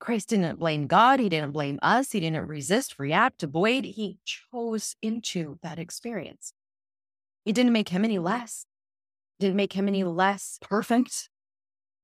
Christ 0.00 0.30
didn't 0.30 0.58
blame 0.58 0.86
God. 0.86 1.20
He 1.20 1.28
didn't 1.28 1.52
blame 1.52 1.78
us. 1.82 2.12
He 2.12 2.20
didn't 2.20 2.48
resist, 2.48 2.98
react, 2.98 3.42
avoid. 3.42 3.84
He 3.84 4.18
chose 4.24 4.96
into 5.02 5.58
that 5.62 5.78
experience. 5.78 6.54
It 7.44 7.52
didn't 7.52 7.72
make 7.72 7.90
him 7.90 8.04
any 8.04 8.18
less, 8.18 8.64
didn't 9.38 9.56
make 9.56 9.72
him 9.72 9.88
any 9.88 10.02
mm. 10.02 10.14
less 10.14 10.58
perfect. 10.60 11.28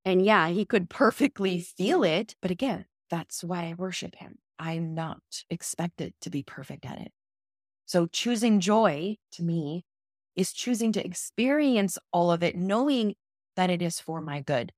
And 0.05 0.25
yeah, 0.25 0.49
he 0.49 0.65
could 0.65 0.91
perfectly 0.91 1.61
feel 1.61 2.01
mm-hmm. 2.01 2.21
it. 2.21 2.37
But 2.43 2.51
again, 2.51 2.87
that's 3.11 3.43
why 3.43 3.65
I 3.65 3.75
worship 3.77 4.17
him. 4.17 4.37
I'm 4.59 4.95
not 4.95 5.21
expected 5.51 6.15
to 6.21 6.31
be 6.31 6.43
perfect 6.43 6.85
at 6.85 7.01
it. 7.01 7.13
So 7.87 8.07
choosing 8.07 8.61
joy 8.61 9.17
to 9.33 9.43
me 9.43 9.85
is 10.37 10.53
choosing 10.53 10.93
to 10.93 11.05
experience 11.05 11.99
all 12.13 12.31
of 12.31 12.43
it, 12.43 12.57
knowing 12.57 13.15
that 13.57 13.71
it 13.71 13.83
is 13.83 14.01
for 14.01 14.21
my 14.21 14.41
good, 14.41 14.73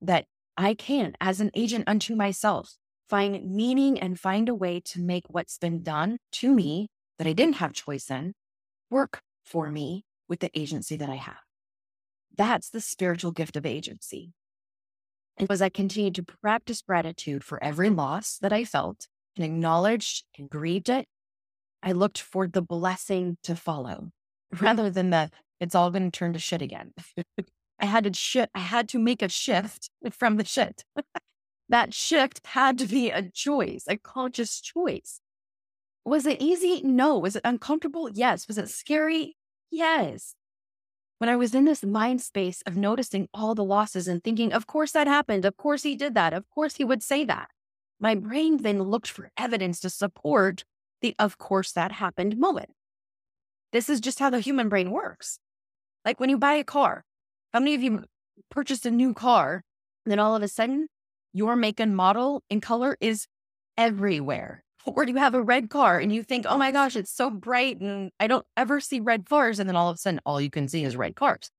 that 0.00 0.26
I 0.56 0.74
can, 0.74 1.14
as 1.20 1.40
an 1.40 1.50
agent 1.54 1.84
unto 1.86 2.14
myself, 2.14 2.76
find 3.08 3.50
meaning 3.50 3.98
and 3.98 4.18
find 4.18 4.48
a 4.48 4.54
way 4.54 4.80
to 4.86 5.00
make 5.00 5.24
what's 5.28 5.58
been 5.58 5.82
done 5.82 6.18
to 6.32 6.52
me 6.52 6.88
that 7.18 7.26
I 7.26 7.32
didn't 7.32 7.56
have 7.56 7.72
choice 7.72 8.10
in 8.10 8.34
work 8.90 9.20
for 9.44 9.70
me 9.70 10.04
with 10.28 10.40
the 10.40 10.50
agency 10.58 10.96
that 10.96 11.10
I 11.10 11.16
have. 11.16 11.49
That's 12.40 12.70
the 12.70 12.80
spiritual 12.80 13.32
gift 13.32 13.54
of 13.58 13.66
agency. 13.66 14.32
And 15.36 15.50
as 15.50 15.60
I 15.60 15.68
continued 15.68 16.14
to 16.14 16.22
practice 16.22 16.80
gratitude 16.80 17.44
for 17.44 17.62
every 17.62 17.90
loss 17.90 18.38
that 18.40 18.50
I 18.50 18.64
felt 18.64 19.08
and 19.36 19.44
acknowledged 19.44 20.24
and 20.38 20.48
grieved 20.48 20.88
it, 20.88 21.06
I 21.82 21.92
looked 21.92 22.18
for 22.18 22.48
the 22.48 22.62
blessing 22.62 23.36
to 23.42 23.54
follow 23.54 24.12
rather 24.58 24.88
than 24.88 25.10
the 25.10 25.28
it's 25.60 25.74
all 25.74 25.90
going 25.90 26.10
to 26.10 26.18
turn 26.18 26.32
to 26.32 26.38
shit 26.38 26.62
again. 26.62 26.94
I 27.78 27.84
had 27.84 28.04
to 28.04 28.14
shit, 28.14 28.48
I 28.54 28.60
had 28.60 28.88
to 28.88 28.98
make 28.98 29.20
a 29.20 29.28
shift 29.28 29.90
from 30.10 30.38
the 30.38 30.44
shit. 30.46 30.82
that 31.68 31.92
shift 31.92 32.40
had 32.46 32.78
to 32.78 32.86
be 32.86 33.10
a 33.10 33.28
choice, 33.28 33.84
a 33.86 33.98
conscious 33.98 34.62
choice. 34.62 35.20
Was 36.06 36.24
it 36.24 36.40
easy? 36.40 36.80
No. 36.82 37.18
Was 37.18 37.36
it 37.36 37.42
uncomfortable? 37.44 38.08
Yes. 38.10 38.48
Was 38.48 38.56
it 38.56 38.70
scary? 38.70 39.36
Yes 39.70 40.36
when 41.20 41.28
I 41.28 41.36
was 41.36 41.54
in 41.54 41.66
this 41.66 41.84
mind 41.84 42.22
space 42.22 42.62
of 42.64 42.78
noticing 42.78 43.28
all 43.34 43.54
the 43.54 43.62
losses 43.62 44.08
and 44.08 44.24
thinking, 44.24 44.54
of 44.54 44.66
course 44.66 44.92
that 44.92 45.06
happened. 45.06 45.44
Of 45.44 45.58
course 45.58 45.82
he 45.82 45.94
did 45.94 46.14
that. 46.14 46.32
Of 46.32 46.48
course 46.48 46.76
he 46.76 46.84
would 46.84 47.02
say 47.02 47.26
that. 47.26 47.50
My 48.00 48.14
brain 48.14 48.62
then 48.62 48.82
looked 48.84 49.10
for 49.10 49.30
evidence 49.36 49.80
to 49.80 49.90
support 49.90 50.64
the 51.02 51.14
of 51.18 51.36
course 51.36 51.72
that 51.72 51.92
happened 51.92 52.38
moment. 52.38 52.70
This 53.70 53.90
is 53.90 54.00
just 54.00 54.18
how 54.18 54.30
the 54.30 54.40
human 54.40 54.70
brain 54.70 54.90
works. 54.90 55.38
Like 56.06 56.18
when 56.20 56.30
you 56.30 56.38
buy 56.38 56.54
a 56.54 56.64
car, 56.64 57.04
how 57.52 57.58
many 57.58 57.74
of 57.74 57.82
you 57.82 58.04
purchased 58.50 58.86
a 58.86 58.90
new 58.90 59.12
car 59.12 59.62
and 60.06 60.10
then 60.10 60.18
all 60.18 60.34
of 60.34 60.42
a 60.42 60.48
sudden 60.48 60.88
your 61.34 61.54
make 61.54 61.80
and 61.80 61.94
model 61.94 62.42
and 62.48 62.62
color 62.62 62.96
is 62.98 63.26
everywhere? 63.76 64.64
Or 64.86 65.04
do 65.04 65.12
you 65.12 65.18
have 65.18 65.34
a 65.34 65.42
red 65.42 65.68
car 65.68 65.98
and 65.98 66.12
you 66.12 66.22
think, 66.22 66.46
oh 66.48 66.56
my 66.56 66.72
gosh, 66.72 66.96
it's 66.96 67.12
so 67.12 67.30
bright 67.30 67.80
and 67.80 68.10
I 68.18 68.26
don't 68.26 68.46
ever 68.56 68.80
see 68.80 69.00
red 69.00 69.26
cars. 69.26 69.58
And 69.58 69.68
then 69.68 69.76
all 69.76 69.90
of 69.90 69.96
a 69.96 69.98
sudden, 69.98 70.20
all 70.24 70.40
you 70.40 70.50
can 70.50 70.68
see 70.68 70.84
is 70.84 70.96
red 70.96 71.16
cars. 71.16 71.50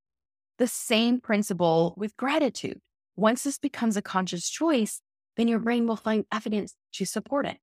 The 0.58 0.68
same 0.68 1.22
principle 1.22 1.94
with 1.98 2.18
gratitude. 2.18 2.80
Once 3.16 3.44
this 3.44 3.58
becomes 3.58 3.96
a 3.98 4.02
conscious 4.02 4.50
choice, 4.50 5.02
then 5.38 5.48
your 5.48 5.60
brain 5.60 5.88
will 5.88 5.96
find 5.96 6.26
evidence 6.32 6.76
to 6.94 7.06
support 7.06 7.46
it. 7.46 7.58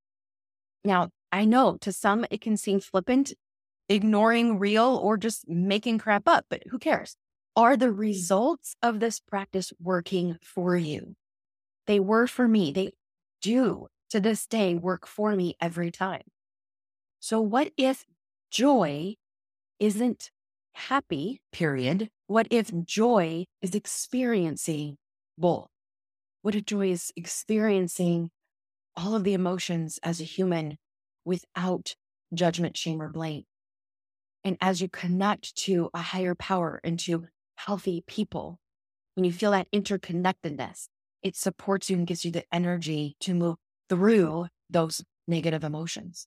Now, 0.85 1.11
I 1.33 1.45
know 1.45 1.77
to 1.81 1.93
some 1.93 2.25
it 2.31 2.41
can 2.41 2.57
seem 2.57 2.81
flippant, 2.81 3.35
ignoring 3.89 4.59
real, 4.59 4.99
or 5.03 5.17
just 5.17 5.49
making 5.49 5.99
crap 5.99 6.27
up, 6.27 6.47
but 6.49 6.63
who 6.71 6.79
cares? 6.79 7.17
Are 7.57 7.77
the 7.77 7.91
results 7.93 8.77
of 8.83 9.01
this 9.01 9.21
practice 9.21 9.73
working 9.81 10.39
for 10.43 10.77
you? 10.77 11.17
They 11.87 11.99
were 11.99 12.27
for 12.27 12.47
me. 12.47 12.73
They 12.73 12.93
do 13.43 13.89
to 14.11 14.21
this 14.21 14.47
day 14.47 14.75
work 14.75 15.07
for 15.07 15.35
me 15.35 15.57
every 15.61 15.91
time. 15.91 16.23
So, 17.21 17.41
what 17.41 17.73
if 17.77 18.05
joy 18.51 19.15
isn't 19.79 20.31
happy, 20.73 21.41
period? 21.53 22.09
What 22.27 22.47
if 22.51 22.71
joy 22.85 23.45
is 23.61 23.75
experiencing 23.75 24.97
both? 25.37 25.69
What 26.43 26.55
if 26.55 26.65
joy 26.65 26.91
is 26.91 27.13
experiencing 27.17 28.31
all 28.97 29.15
of 29.15 29.25
the 29.25 29.35
emotions 29.35 29.99
as 30.03 30.21
a 30.21 30.25
human 30.25 30.79
without 31.25 31.95
judgment, 32.33 32.77
shame, 32.77 33.03
or 33.03 33.09
blame? 33.09 33.45
And 34.45 34.57
as 34.61 34.81
you 34.81 34.89
connect 34.89 35.57
to 35.57 35.91
a 35.93 35.99
higher 35.99 36.35
power 36.35 36.81
and 36.85 36.99
to 37.01 37.27
healthy 37.57 38.05
people, 38.07 38.59
when 39.15 39.25
you 39.25 39.33
feel 39.33 39.51
that 39.51 39.71
interconnectedness, 39.73 40.87
it 41.23 41.35
supports 41.35 41.91
you 41.91 41.97
and 41.97 42.07
gives 42.07 42.25
you 42.25 42.31
the 42.31 42.45
energy 42.53 43.17
to 43.21 43.35
move 43.35 43.57
through 43.89 44.47
those 44.71 45.03
negative 45.27 45.65
emotions. 45.65 46.27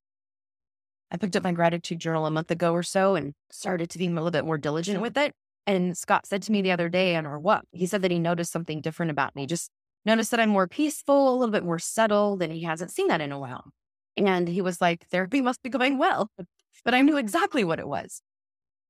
I 1.12 1.18
picked 1.18 1.36
up 1.36 1.44
my 1.44 1.52
gratitude 1.52 2.00
journal 2.00 2.26
a 2.26 2.32
month 2.32 2.52
ago 2.52 2.74
or 2.74 2.84
so 2.84 3.16
and 3.16 3.34
started 3.50 3.90
to 3.90 3.98
be 3.98 4.08
a 4.08 4.12
little 4.12 4.32
bit 4.32 4.46
more 4.46 4.58
diligent 4.58 5.02
with 5.02 5.18
it. 5.18 5.34
And 5.68 5.98
Scott 5.98 6.26
said 6.26 6.42
to 6.44 6.52
me 6.52 6.62
the 6.62 6.72
other 6.72 6.90
day 6.90 7.16
on 7.16 7.26
our 7.26 7.38
walk, 7.38 7.64
he 7.72 7.86
said 7.86 8.02
that 8.02 8.12
he 8.12 8.20
noticed 8.20 8.52
something 8.52 8.82
different 8.82 9.12
about 9.12 9.36
me. 9.36 9.46
Just 9.46 9.70
noticed 10.06 10.32
that 10.32 10.40
I'm 10.40 10.50
more 10.50 10.68
peaceful, 10.68 11.30
a 11.30 11.36
little 11.38 11.52
bit 11.52 11.66
more 11.66 11.80
settled, 11.80 12.42
and 12.42 12.52
he 12.52 12.64
hasn't 12.64 12.92
seen 12.92 13.08
that 13.10 13.22
in 13.22 13.32
a 13.32 13.40
while. 13.40 13.72
And 14.18 14.48
he 14.48 14.62
was 14.62 14.82
like, 14.82 15.06
therapy 15.08 15.42
must 15.42 15.62
be 15.62 15.70
going 15.70 15.98
well. 15.98 16.30
But 16.84 16.96
I 16.96 17.02
knew 17.02 17.18
exactly 17.18 17.64
what 17.64 17.78
it 17.78 17.88
was. 17.88 18.24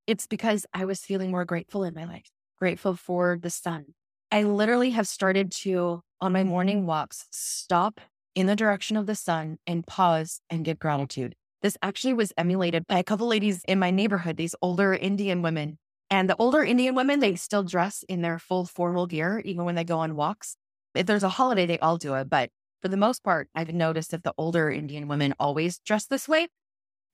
It's 0.08 0.28
because 0.28 0.66
I 0.74 0.86
was 0.86 1.02
feeling 1.02 1.30
more 1.30 1.44
grateful 1.44 1.84
in 1.84 1.94
my 1.94 2.06
life, 2.06 2.30
grateful 2.58 2.96
for 2.96 3.38
the 3.42 3.50
sun. 3.50 3.88
I 4.32 4.44
literally 4.44 4.92
have 4.92 5.10
started 5.10 5.52
to, 5.64 6.02
on 6.22 6.32
my 6.32 6.46
morning 6.46 6.86
walks, 6.86 7.26
stop 7.32 8.00
in 8.36 8.48
the 8.48 8.56
direction 8.56 8.98
of 8.98 9.06
the 9.06 9.16
sun 9.16 9.58
and 9.68 9.86
pause 9.86 10.42
and 10.50 10.66
give 10.66 10.80
gratitude. 10.80 11.36
This 11.62 11.78
actually 11.82 12.14
was 12.14 12.34
emulated 12.38 12.88
by 12.88 12.98
a 12.98 13.04
couple 13.04 13.28
ladies 13.28 13.64
in 13.68 13.78
my 13.78 13.92
neighborhood, 13.92 14.38
these 14.38 14.56
older 14.62 14.94
Indian 14.94 15.42
women. 15.42 15.78
And 16.10 16.30
the 16.30 16.36
older 16.38 16.64
Indian 16.64 16.96
women, 16.96 17.20
they 17.20 17.36
still 17.36 17.64
dress 17.64 18.04
in 18.10 18.22
their 18.22 18.40
full 18.40 18.66
formal 18.66 19.06
gear, 19.06 19.42
even 19.46 19.66
when 19.66 19.76
they 19.76 19.84
go 19.84 20.00
on 20.00 20.16
walks. 20.16 20.56
If 20.96 21.06
there's 21.06 21.24
a 21.24 21.30
holiday, 21.30 21.66
they 21.66 21.80
all 21.80 21.98
do 21.98 22.16
it. 22.16 22.30
But 22.30 22.50
for 22.82 22.88
the 22.88 22.98
most 22.98 23.24
part, 23.24 23.48
I've 23.54 23.74
noticed 23.74 24.12
that 24.12 24.24
the 24.24 24.34
older 24.38 24.70
Indian 24.70 25.08
women 25.08 25.34
always 25.40 25.80
dress 25.80 26.08
this 26.08 26.28
way. 26.28 26.48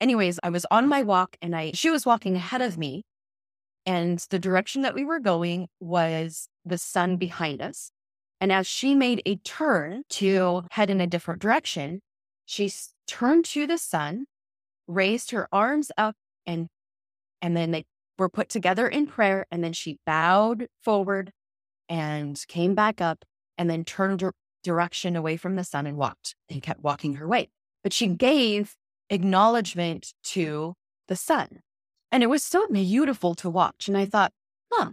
Anyways, 0.00 0.40
I 0.42 0.50
was 0.50 0.66
on 0.70 0.88
my 0.88 1.02
walk 1.02 1.36
and 1.42 1.54
I 1.54 1.72
she 1.72 1.90
was 1.90 2.06
walking 2.06 2.34
ahead 2.34 2.62
of 2.62 2.78
me. 2.78 3.04
And 3.84 4.18
the 4.30 4.38
direction 4.38 4.82
that 4.82 4.94
we 4.94 5.04
were 5.04 5.20
going 5.20 5.68
was 5.80 6.48
the 6.64 6.78
sun 6.78 7.16
behind 7.16 7.60
us. 7.60 7.90
And 8.40 8.52
as 8.52 8.66
she 8.66 8.94
made 8.94 9.22
a 9.26 9.36
turn 9.36 10.04
to 10.10 10.64
head 10.70 10.90
in 10.90 11.00
a 11.00 11.06
different 11.06 11.40
direction, 11.40 12.00
she 12.46 12.72
turned 13.06 13.44
to 13.46 13.66
the 13.66 13.78
sun, 13.78 14.26
raised 14.86 15.32
her 15.32 15.48
arms 15.52 15.90
up, 15.96 16.14
and 16.46 16.68
and 17.42 17.56
then 17.56 17.70
they 17.70 17.84
were 18.18 18.28
put 18.28 18.48
together 18.48 18.88
in 18.88 19.06
prayer. 19.06 19.46
And 19.50 19.62
then 19.62 19.72
she 19.72 19.98
bowed 20.04 20.66
forward 20.82 21.32
and 21.88 22.42
came 22.48 22.74
back 22.74 23.00
up 23.00 23.24
and 23.56 23.68
then 23.70 23.84
turned 23.84 24.20
her 24.20 24.32
direction 24.62 25.16
away 25.16 25.36
from 25.36 25.56
the 25.56 25.64
sun 25.64 25.86
and 25.86 25.96
walked 25.96 26.34
and 26.50 26.62
kept 26.62 26.82
walking 26.82 27.14
her 27.14 27.28
way. 27.28 27.48
But 27.82 27.92
she 27.92 28.08
gave 28.08 28.76
acknowledgement 29.10 30.12
to 30.24 30.74
the 31.06 31.16
sun. 31.16 31.60
And 32.10 32.22
it 32.22 32.28
was 32.28 32.42
so 32.42 32.66
beautiful 32.68 33.34
to 33.36 33.50
watch. 33.50 33.88
And 33.88 33.96
I 33.96 34.04
thought, 34.04 34.32
huh, 34.72 34.92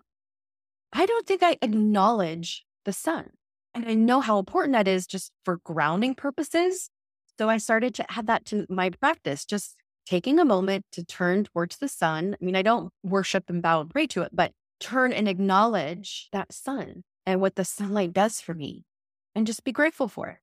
I 0.93 1.05
don't 1.05 1.25
think 1.25 1.43
I 1.43 1.57
acknowledge 1.61 2.63
the 2.85 2.93
sun. 2.93 3.31
And 3.73 3.85
I 3.87 3.93
know 3.93 4.21
how 4.21 4.39
important 4.39 4.73
that 4.73 4.87
is 4.87 5.05
just 5.05 5.31
for 5.43 5.59
grounding 5.63 6.15
purposes. 6.15 6.89
So 7.37 7.49
I 7.49 7.57
started 7.57 7.93
to 7.95 8.05
add 8.09 8.27
that 8.27 8.45
to 8.45 8.65
my 8.69 8.89
practice, 8.89 9.45
just 9.45 9.75
taking 10.05 10.39
a 10.39 10.45
moment 10.45 10.85
to 10.93 11.03
turn 11.03 11.43
towards 11.43 11.77
the 11.77 11.89
sun. 11.89 12.37
I 12.39 12.45
mean, 12.45 12.55
I 12.55 12.61
don't 12.61 12.91
worship 13.03 13.49
and 13.49 13.61
bow 13.61 13.81
and 13.81 13.89
pray 13.89 14.07
to 14.07 14.21
it, 14.21 14.29
but 14.33 14.51
turn 14.79 15.11
and 15.11 15.27
acknowledge 15.27 16.29
that 16.31 16.53
sun 16.53 17.03
and 17.25 17.41
what 17.41 17.55
the 17.55 17.65
sunlight 17.65 18.13
does 18.13 18.39
for 18.39 18.53
me 18.53 18.85
and 19.33 19.47
just 19.47 19.63
be 19.63 19.71
grateful 19.71 20.07
for 20.07 20.29
it. 20.29 20.37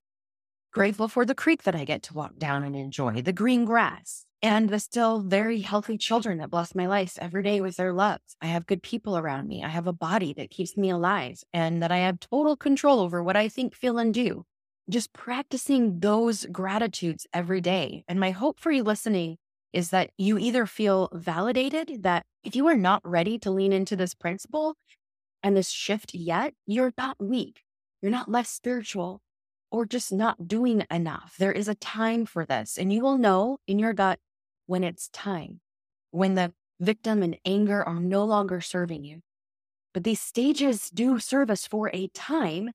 Grateful 0.73 1.07
for 1.07 1.27
the 1.27 1.35
creek 1.35 1.65
that 1.65 1.75
I 1.75 1.85
get 1.85 2.03
to 2.05 2.15
walk 2.15 2.39
down 2.39 2.63
and 2.65 2.75
enjoy, 2.75 3.21
the 3.21 3.31
green 3.31 3.67
grass, 3.67 4.25
and 4.41 4.71
the 4.71 4.81
still 4.81 5.21
very 5.21 5.61
healthy 5.61 5.99
children 5.99 6.39
that 6.39 6.49
bless 6.49 6.75
my 6.75 6.87
life 6.87 7.19
every 7.21 7.43
day 7.43 7.61
with 7.61 7.77
their 7.77 7.93
love. 7.93 8.21
I 8.41 8.47
have 8.47 8.65
good 8.65 8.83
people 8.83 9.19
around 9.19 9.49
me. 9.49 9.63
I 9.63 9.69
have 9.69 9.87
a 9.87 9.93
body 9.93 10.33
that 10.33 10.49
keeps 10.49 10.75
me 10.75 10.89
alive 10.89 11.43
and 11.53 11.83
that 11.83 11.93
I 11.93 11.99
have 11.99 12.21
total 12.21 12.57
control 12.57 13.01
over 13.01 13.23
what 13.23 13.37
I 13.37 13.51
think, 13.51 13.75
feel, 13.75 13.99
and 13.99 14.15
do. 14.15 14.47
Just 14.89 15.13
practicing 15.13 16.01
those 16.01 16.47
gratitudes 16.47 17.27
every 17.35 17.61
day. 17.61 18.03
And 18.09 18.19
my 18.19 18.31
hope 18.31 18.59
for 18.59 18.71
you 18.71 18.83
listening 18.83 19.37
is 19.75 19.91
that 19.91 20.09
you 20.17 20.39
either 20.39 20.65
feel 20.65 21.11
validated 21.13 22.03
that 22.05 22.25
if 22.45 22.57
you 22.57 22.67
are 22.69 22.79
not 22.79 23.03
ready 23.05 23.39
to 23.41 23.51
lean 23.51 23.75
into 23.75 23.95
this 23.95 24.15
principle 24.15 24.77
and 25.43 25.55
this 25.55 25.69
shift 25.69 26.15
yet, 26.15 26.55
you're 26.65 26.95
not 26.97 27.19
weak. 27.21 27.61
You're 28.01 28.11
not 28.11 28.31
less 28.31 28.49
spiritual 28.49 29.21
or 29.73 29.87
just 29.87 30.13
not 30.13 30.47
doing 30.47 30.85
enough. 30.91 31.35
There 31.39 31.51
is 31.51 31.67
a 31.67 31.75
time 31.75 32.27
for 32.27 32.45
this, 32.45 32.79
and 32.79 32.93
you 32.93 33.03
will 33.03 33.19
know 33.19 33.59
in 33.67 33.79
your 33.79 33.95
gut 33.95 34.21
when 34.67 34.85
it's 34.85 35.09
time, 35.09 35.61
when 36.11 36.35
the 36.35 36.53
victim 36.79 37.23
and 37.23 37.39
anger 37.45 37.83
are 37.83 37.99
no 37.99 38.25
longer 38.25 38.61
serving 38.61 39.03
you. 39.03 39.21
But 39.95 40.05
these 40.05 40.21
stages 40.21 40.91
do 40.91 41.19
serve 41.19 41.51
us 41.51 41.67
for 41.67 41.91
a 41.93 42.09
time. 42.09 42.71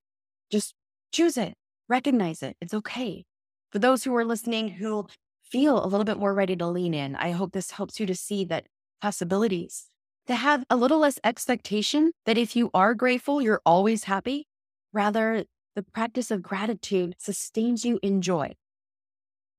Just 0.52 0.74
choose 1.12 1.38
it, 1.38 1.54
recognize 1.88 2.42
it. 2.42 2.58
It's 2.60 2.74
okay. 2.74 3.26
For 3.72 3.80
those 3.80 4.04
who 4.04 4.16
are 4.16 4.26
listening 4.26 4.70
who 4.70 5.08
feel 5.44 5.84
a 5.84 5.88
little 5.88 6.06
bit 6.06 6.18
more 6.18 6.34
ready 6.34 6.56
to 6.56 6.68
lean 6.68 6.94
in, 6.94 7.16
I 7.16 7.32
hope 7.32 7.52
this 7.54 7.72
helps 7.72 8.00
you 8.00 8.06
to 8.08 8.16
see 8.16 8.44
that 8.46 8.66
possibilities, 9.02 9.90
to 10.26 10.36
have 10.36 10.66
a 10.70 10.76
little 10.76 11.00
less 11.00 11.20
expectation 11.24 12.12
that 12.26 12.38
if 12.38 12.56
you 12.56 12.72
are 12.74 12.96
grateful, 12.96 13.42
you're 13.42 13.62
always 13.66 14.06
happy. 14.06 14.48
Rather, 14.94 15.46
the 15.78 15.84
practice 15.84 16.32
of 16.32 16.42
gratitude 16.42 17.14
sustains 17.20 17.86
you 17.86 18.00
in 18.02 18.20
joy, 18.20 18.52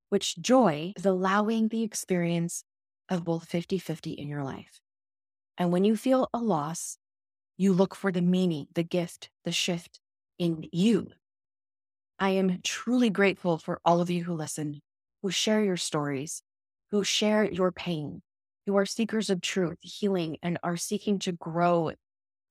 which 0.09 0.37
joy 0.39 0.93
is 0.97 1.07
allowing 1.07 1.69
the 1.69 1.85
experience 1.85 2.65
of 3.09 3.23
both 3.23 3.45
50 3.45 3.79
50 3.79 4.11
in 4.15 4.27
your 4.27 4.43
life. 4.43 4.81
And 5.57 5.71
when 5.71 5.85
you 5.85 5.95
feel 5.95 6.29
a 6.35 6.39
loss, 6.39 6.99
you 7.57 7.73
look 7.73 7.95
for 7.95 8.11
the 8.11 8.21
meaning, 8.21 8.67
the 8.75 8.83
gift, 8.83 9.31
the 9.45 9.53
shift 9.53 10.01
in 10.41 10.65
you. 10.73 11.13
I 12.19 12.31
am 12.31 12.63
truly 12.65 13.11
grateful 13.11 13.57
for 13.57 13.81
all 13.85 14.01
of 14.01 14.11
you 14.11 14.25
who 14.25 14.35
listen, 14.35 14.81
who 15.23 15.31
share 15.31 15.63
your 15.63 15.77
stories, 15.77 16.43
who 16.91 17.05
share 17.05 17.45
your 17.45 17.71
pain, 17.71 18.23
who 18.67 18.75
are 18.75 18.87
seekers 18.87 19.31
of 19.31 19.41
truth, 19.41 19.79
healing, 19.83 20.37
and 20.43 20.59
are 20.65 20.77
seeking 20.77 21.21
to 21.21 21.31
grow 21.31 21.93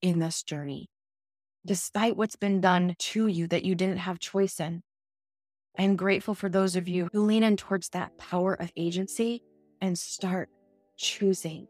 in 0.02 0.20
this 0.20 0.42
journey 0.42 0.88
despite 1.68 2.16
what's 2.16 2.38
been 2.38 2.62
done 2.62 2.96
to 2.98 3.28
you 3.28 3.46
that 3.48 3.66
you 3.66 3.76
didn't 3.76 3.98
have 3.98 4.20
choice 4.20 4.60
in. 4.60 4.82
I'm 5.78 5.98
grateful 5.98 6.34
for 6.34 6.48
those 6.48 6.78
of 6.78 6.88
you 6.88 7.10
who 7.12 7.22
lean 7.22 7.44
in 7.44 7.58
towards 7.58 7.90
that 7.90 8.18
power 8.18 8.54
of 8.54 8.72
agency 8.78 9.44
and 9.82 10.00
start 10.00 10.50
choosing. 10.96 11.68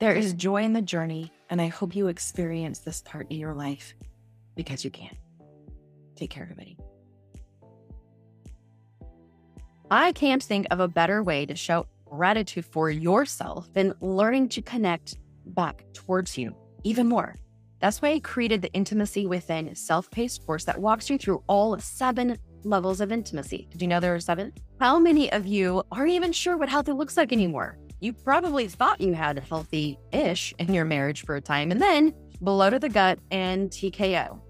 There 0.00 0.12
is 0.12 0.34
joy 0.34 0.64
in 0.64 0.72
the 0.72 0.82
journey, 0.82 1.32
and 1.48 1.60
I 1.60 1.68
hope 1.68 1.94
you 1.94 2.08
experience 2.08 2.80
this 2.80 3.00
part 3.00 3.30
in 3.30 3.38
your 3.38 3.54
life 3.54 3.94
because 4.56 4.84
you 4.84 4.90
can. 4.90 5.16
Take 6.16 6.30
care, 6.30 6.42
everybody. 6.42 6.76
I 9.90 10.12
can't 10.12 10.42
think 10.42 10.66
of 10.72 10.80
a 10.80 10.88
better 10.88 11.22
way 11.22 11.46
to 11.46 11.54
show 11.54 11.86
gratitude 12.04 12.64
for 12.64 12.90
yourself 12.90 13.72
than 13.72 13.94
learning 14.00 14.48
to 14.50 14.62
connect 14.62 15.16
back 15.46 15.84
towards 15.94 16.36
you 16.36 16.54
even 16.82 17.06
more. 17.06 17.36
That's 17.80 18.02
why 18.02 18.12
I 18.12 18.20
created 18.20 18.62
the 18.62 18.72
Intimacy 18.72 19.26
Within 19.26 19.74
self 19.74 20.10
paced 20.10 20.44
course 20.44 20.64
that 20.64 20.80
walks 20.80 21.08
you 21.08 21.18
through 21.18 21.42
all 21.46 21.78
seven 21.78 22.36
levels 22.64 23.00
of 23.00 23.12
intimacy. 23.12 23.68
Did 23.70 23.82
you 23.82 23.88
know 23.88 24.00
there 24.00 24.14
are 24.14 24.20
seven? 24.20 24.52
How 24.80 24.98
many 24.98 25.30
of 25.30 25.46
you 25.46 25.84
aren't 25.92 26.10
even 26.10 26.32
sure 26.32 26.56
what 26.56 26.68
healthy 26.68 26.92
looks 26.92 27.16
like 27.16 27.32
anymore? 27.32 27.78
You 28.00 28.12
probably 28.12 28.68
thought 28.68 29.00
you 29.00 29.14
had 29.14 29.38
healthy 29.38 29.98
ish 30.12 30.54
in 30.58 30.74
your 30.74 30.84
marriage 30.84 31.24
for 31.24 31.36
a 31.36 31.40
time 31.40 31.70
and 31.70 31.80
then 31.80 32.14
blow 32.40 32.70
to 32.70 32.78
the 32.78 32.88
gut 32.88 33.18
and 33.30 33.70
TKO. 33.70 34.40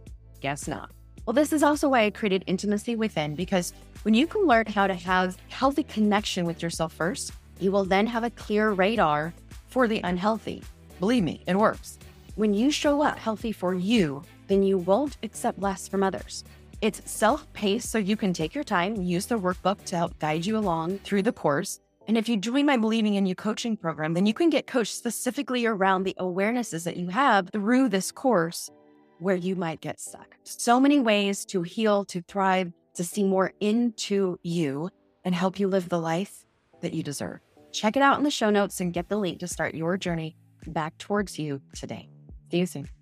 Guess 0.40 0.68
not. 0.68 0.90
Well, 1.26 1.34
this 1.34 1.52
is 1.52 1.62
also 1.62 1.90
why 1.90 2.04
I 2.04 2.10
created 2.10 2.44
Intimacy 2.46 2.96
Within 2.96 3.34
because 3.34 3.74
when 4.02 4.14
you 4.14 4.26
can 4.26 4.46
learn 4.46 4.66
how 4.66 4.86
to 4.86 4.94
have 4.94 5.36
healthy 5.48 5.82
connection 5.82 6.46
with 6.46 6.62
yourself 6.62 6.94
first, 6.94 7.32
you 7.60 7.70
will 7.72 7.84
then 7.84 8.06
have 8.06 8.24
a 8.24 8.30
clear 8.30 8.70
radar 8.70 9.34
for 9.68 9.86
the 9.86 10.00
unhealthy. 10.04 10.62
Believe 11.00 11.24
me, 11.24 11.42
it 11.46 11.56
works. 11.56 11.98
When 12.38 12.54
you 12.54 12.70
show 12.70 13.02
up 13.02 13.18
healthy 13.18 13.50
for 13.50 13.74
you, 13.74 14.22
then 14.46 14.62
you 14.62 14.78
won't 14.78 15.16
accept 15.24 15.58
less 15.58 15.88
from 15.88 16.04
others. 16.04 16.44
It's 16.80 17.02
self 17.10 17.52
paced, 17.52 17.90
so 17.90 17.98
you 17.98 18.16
can 18.16 18.32
take 18.32 18.54
your 18.54 18.62
time, 18.62 19.02
use 19.02 19.26
the 19.26 19.40
workbook 19.40 19.82
to 19.86 19.96
help 19.96 20.16
guide 20.20 20.46
you 20.46 20.56
along 20.56 21.00
through 21.00 21.22
the 21.22 21.32
course. 21.32 21.80
And 22.06 22.16
if 22.16 22.28
you 22.28 22.36
join 22.36 22.64
my 22.64 22.76
Believing 22.76 23.16
in 23.16 23.26
You 23.26 23.34
coaching 23.34 23.76
program, 23.76 24.14
then 24.14 24.24
you 24.24 24.32
can 24.32 24.50
get 24.50 24.68
coached 24.68 24.94
specifically 24.94 25.66
around 25.66 26.04
the 26.04 26.14
awarenesses 26.20 26.84
that 26.84 26.96
you 26.96 27.08
have 27.08 27.50
through 27.50 27.88
this 27.88 28.12
course 28.12 28.70
where 29.18 29.34
you 29.34 29.56
might 29.56 29.80
get 29.80 29.98
stuck. 29.98 30.36
So 30.44 30.78
many 30.78 31.00
ways 31.00 31.44
to 31.46 31.62
heal, 31.62 32.04
to 32.04 32.22
thrive, 32.22 32.72
to 32.94 33.02
see 33.02 33.24
more 33.24 33.52
into 33.58 34.38
you 34.44 34.90
and 35.24 35.34
help 35.34 35.58
you 35.58 35.66
live 35.66 35.88
the 35.88 35.98
life 35.98 36.46
that 36.82 36.94
you 36.94 37.02
deserve. 37.02 37.40
Check 37.72 37.96
it 37.96 38.02
out 38.04 38.16
in 38.16 38.22
the 38.22 38.30
show 38.30 38.50
notes 38.50 38.80
and 38.80 38.94
get 38.94 39.08
the 39.08 39.18
link 39.18 39.40
to 39.40 39.48
start 39.48 39.74
your 39.74 39.96
journey 39.96 40.36
back 40.68 40.96
towards 40.98 41.36
you 41.36 41.60
today. 41.74 42.08
See 42.50 42.58
you 42.58 42.66
soon. 42.66 42.97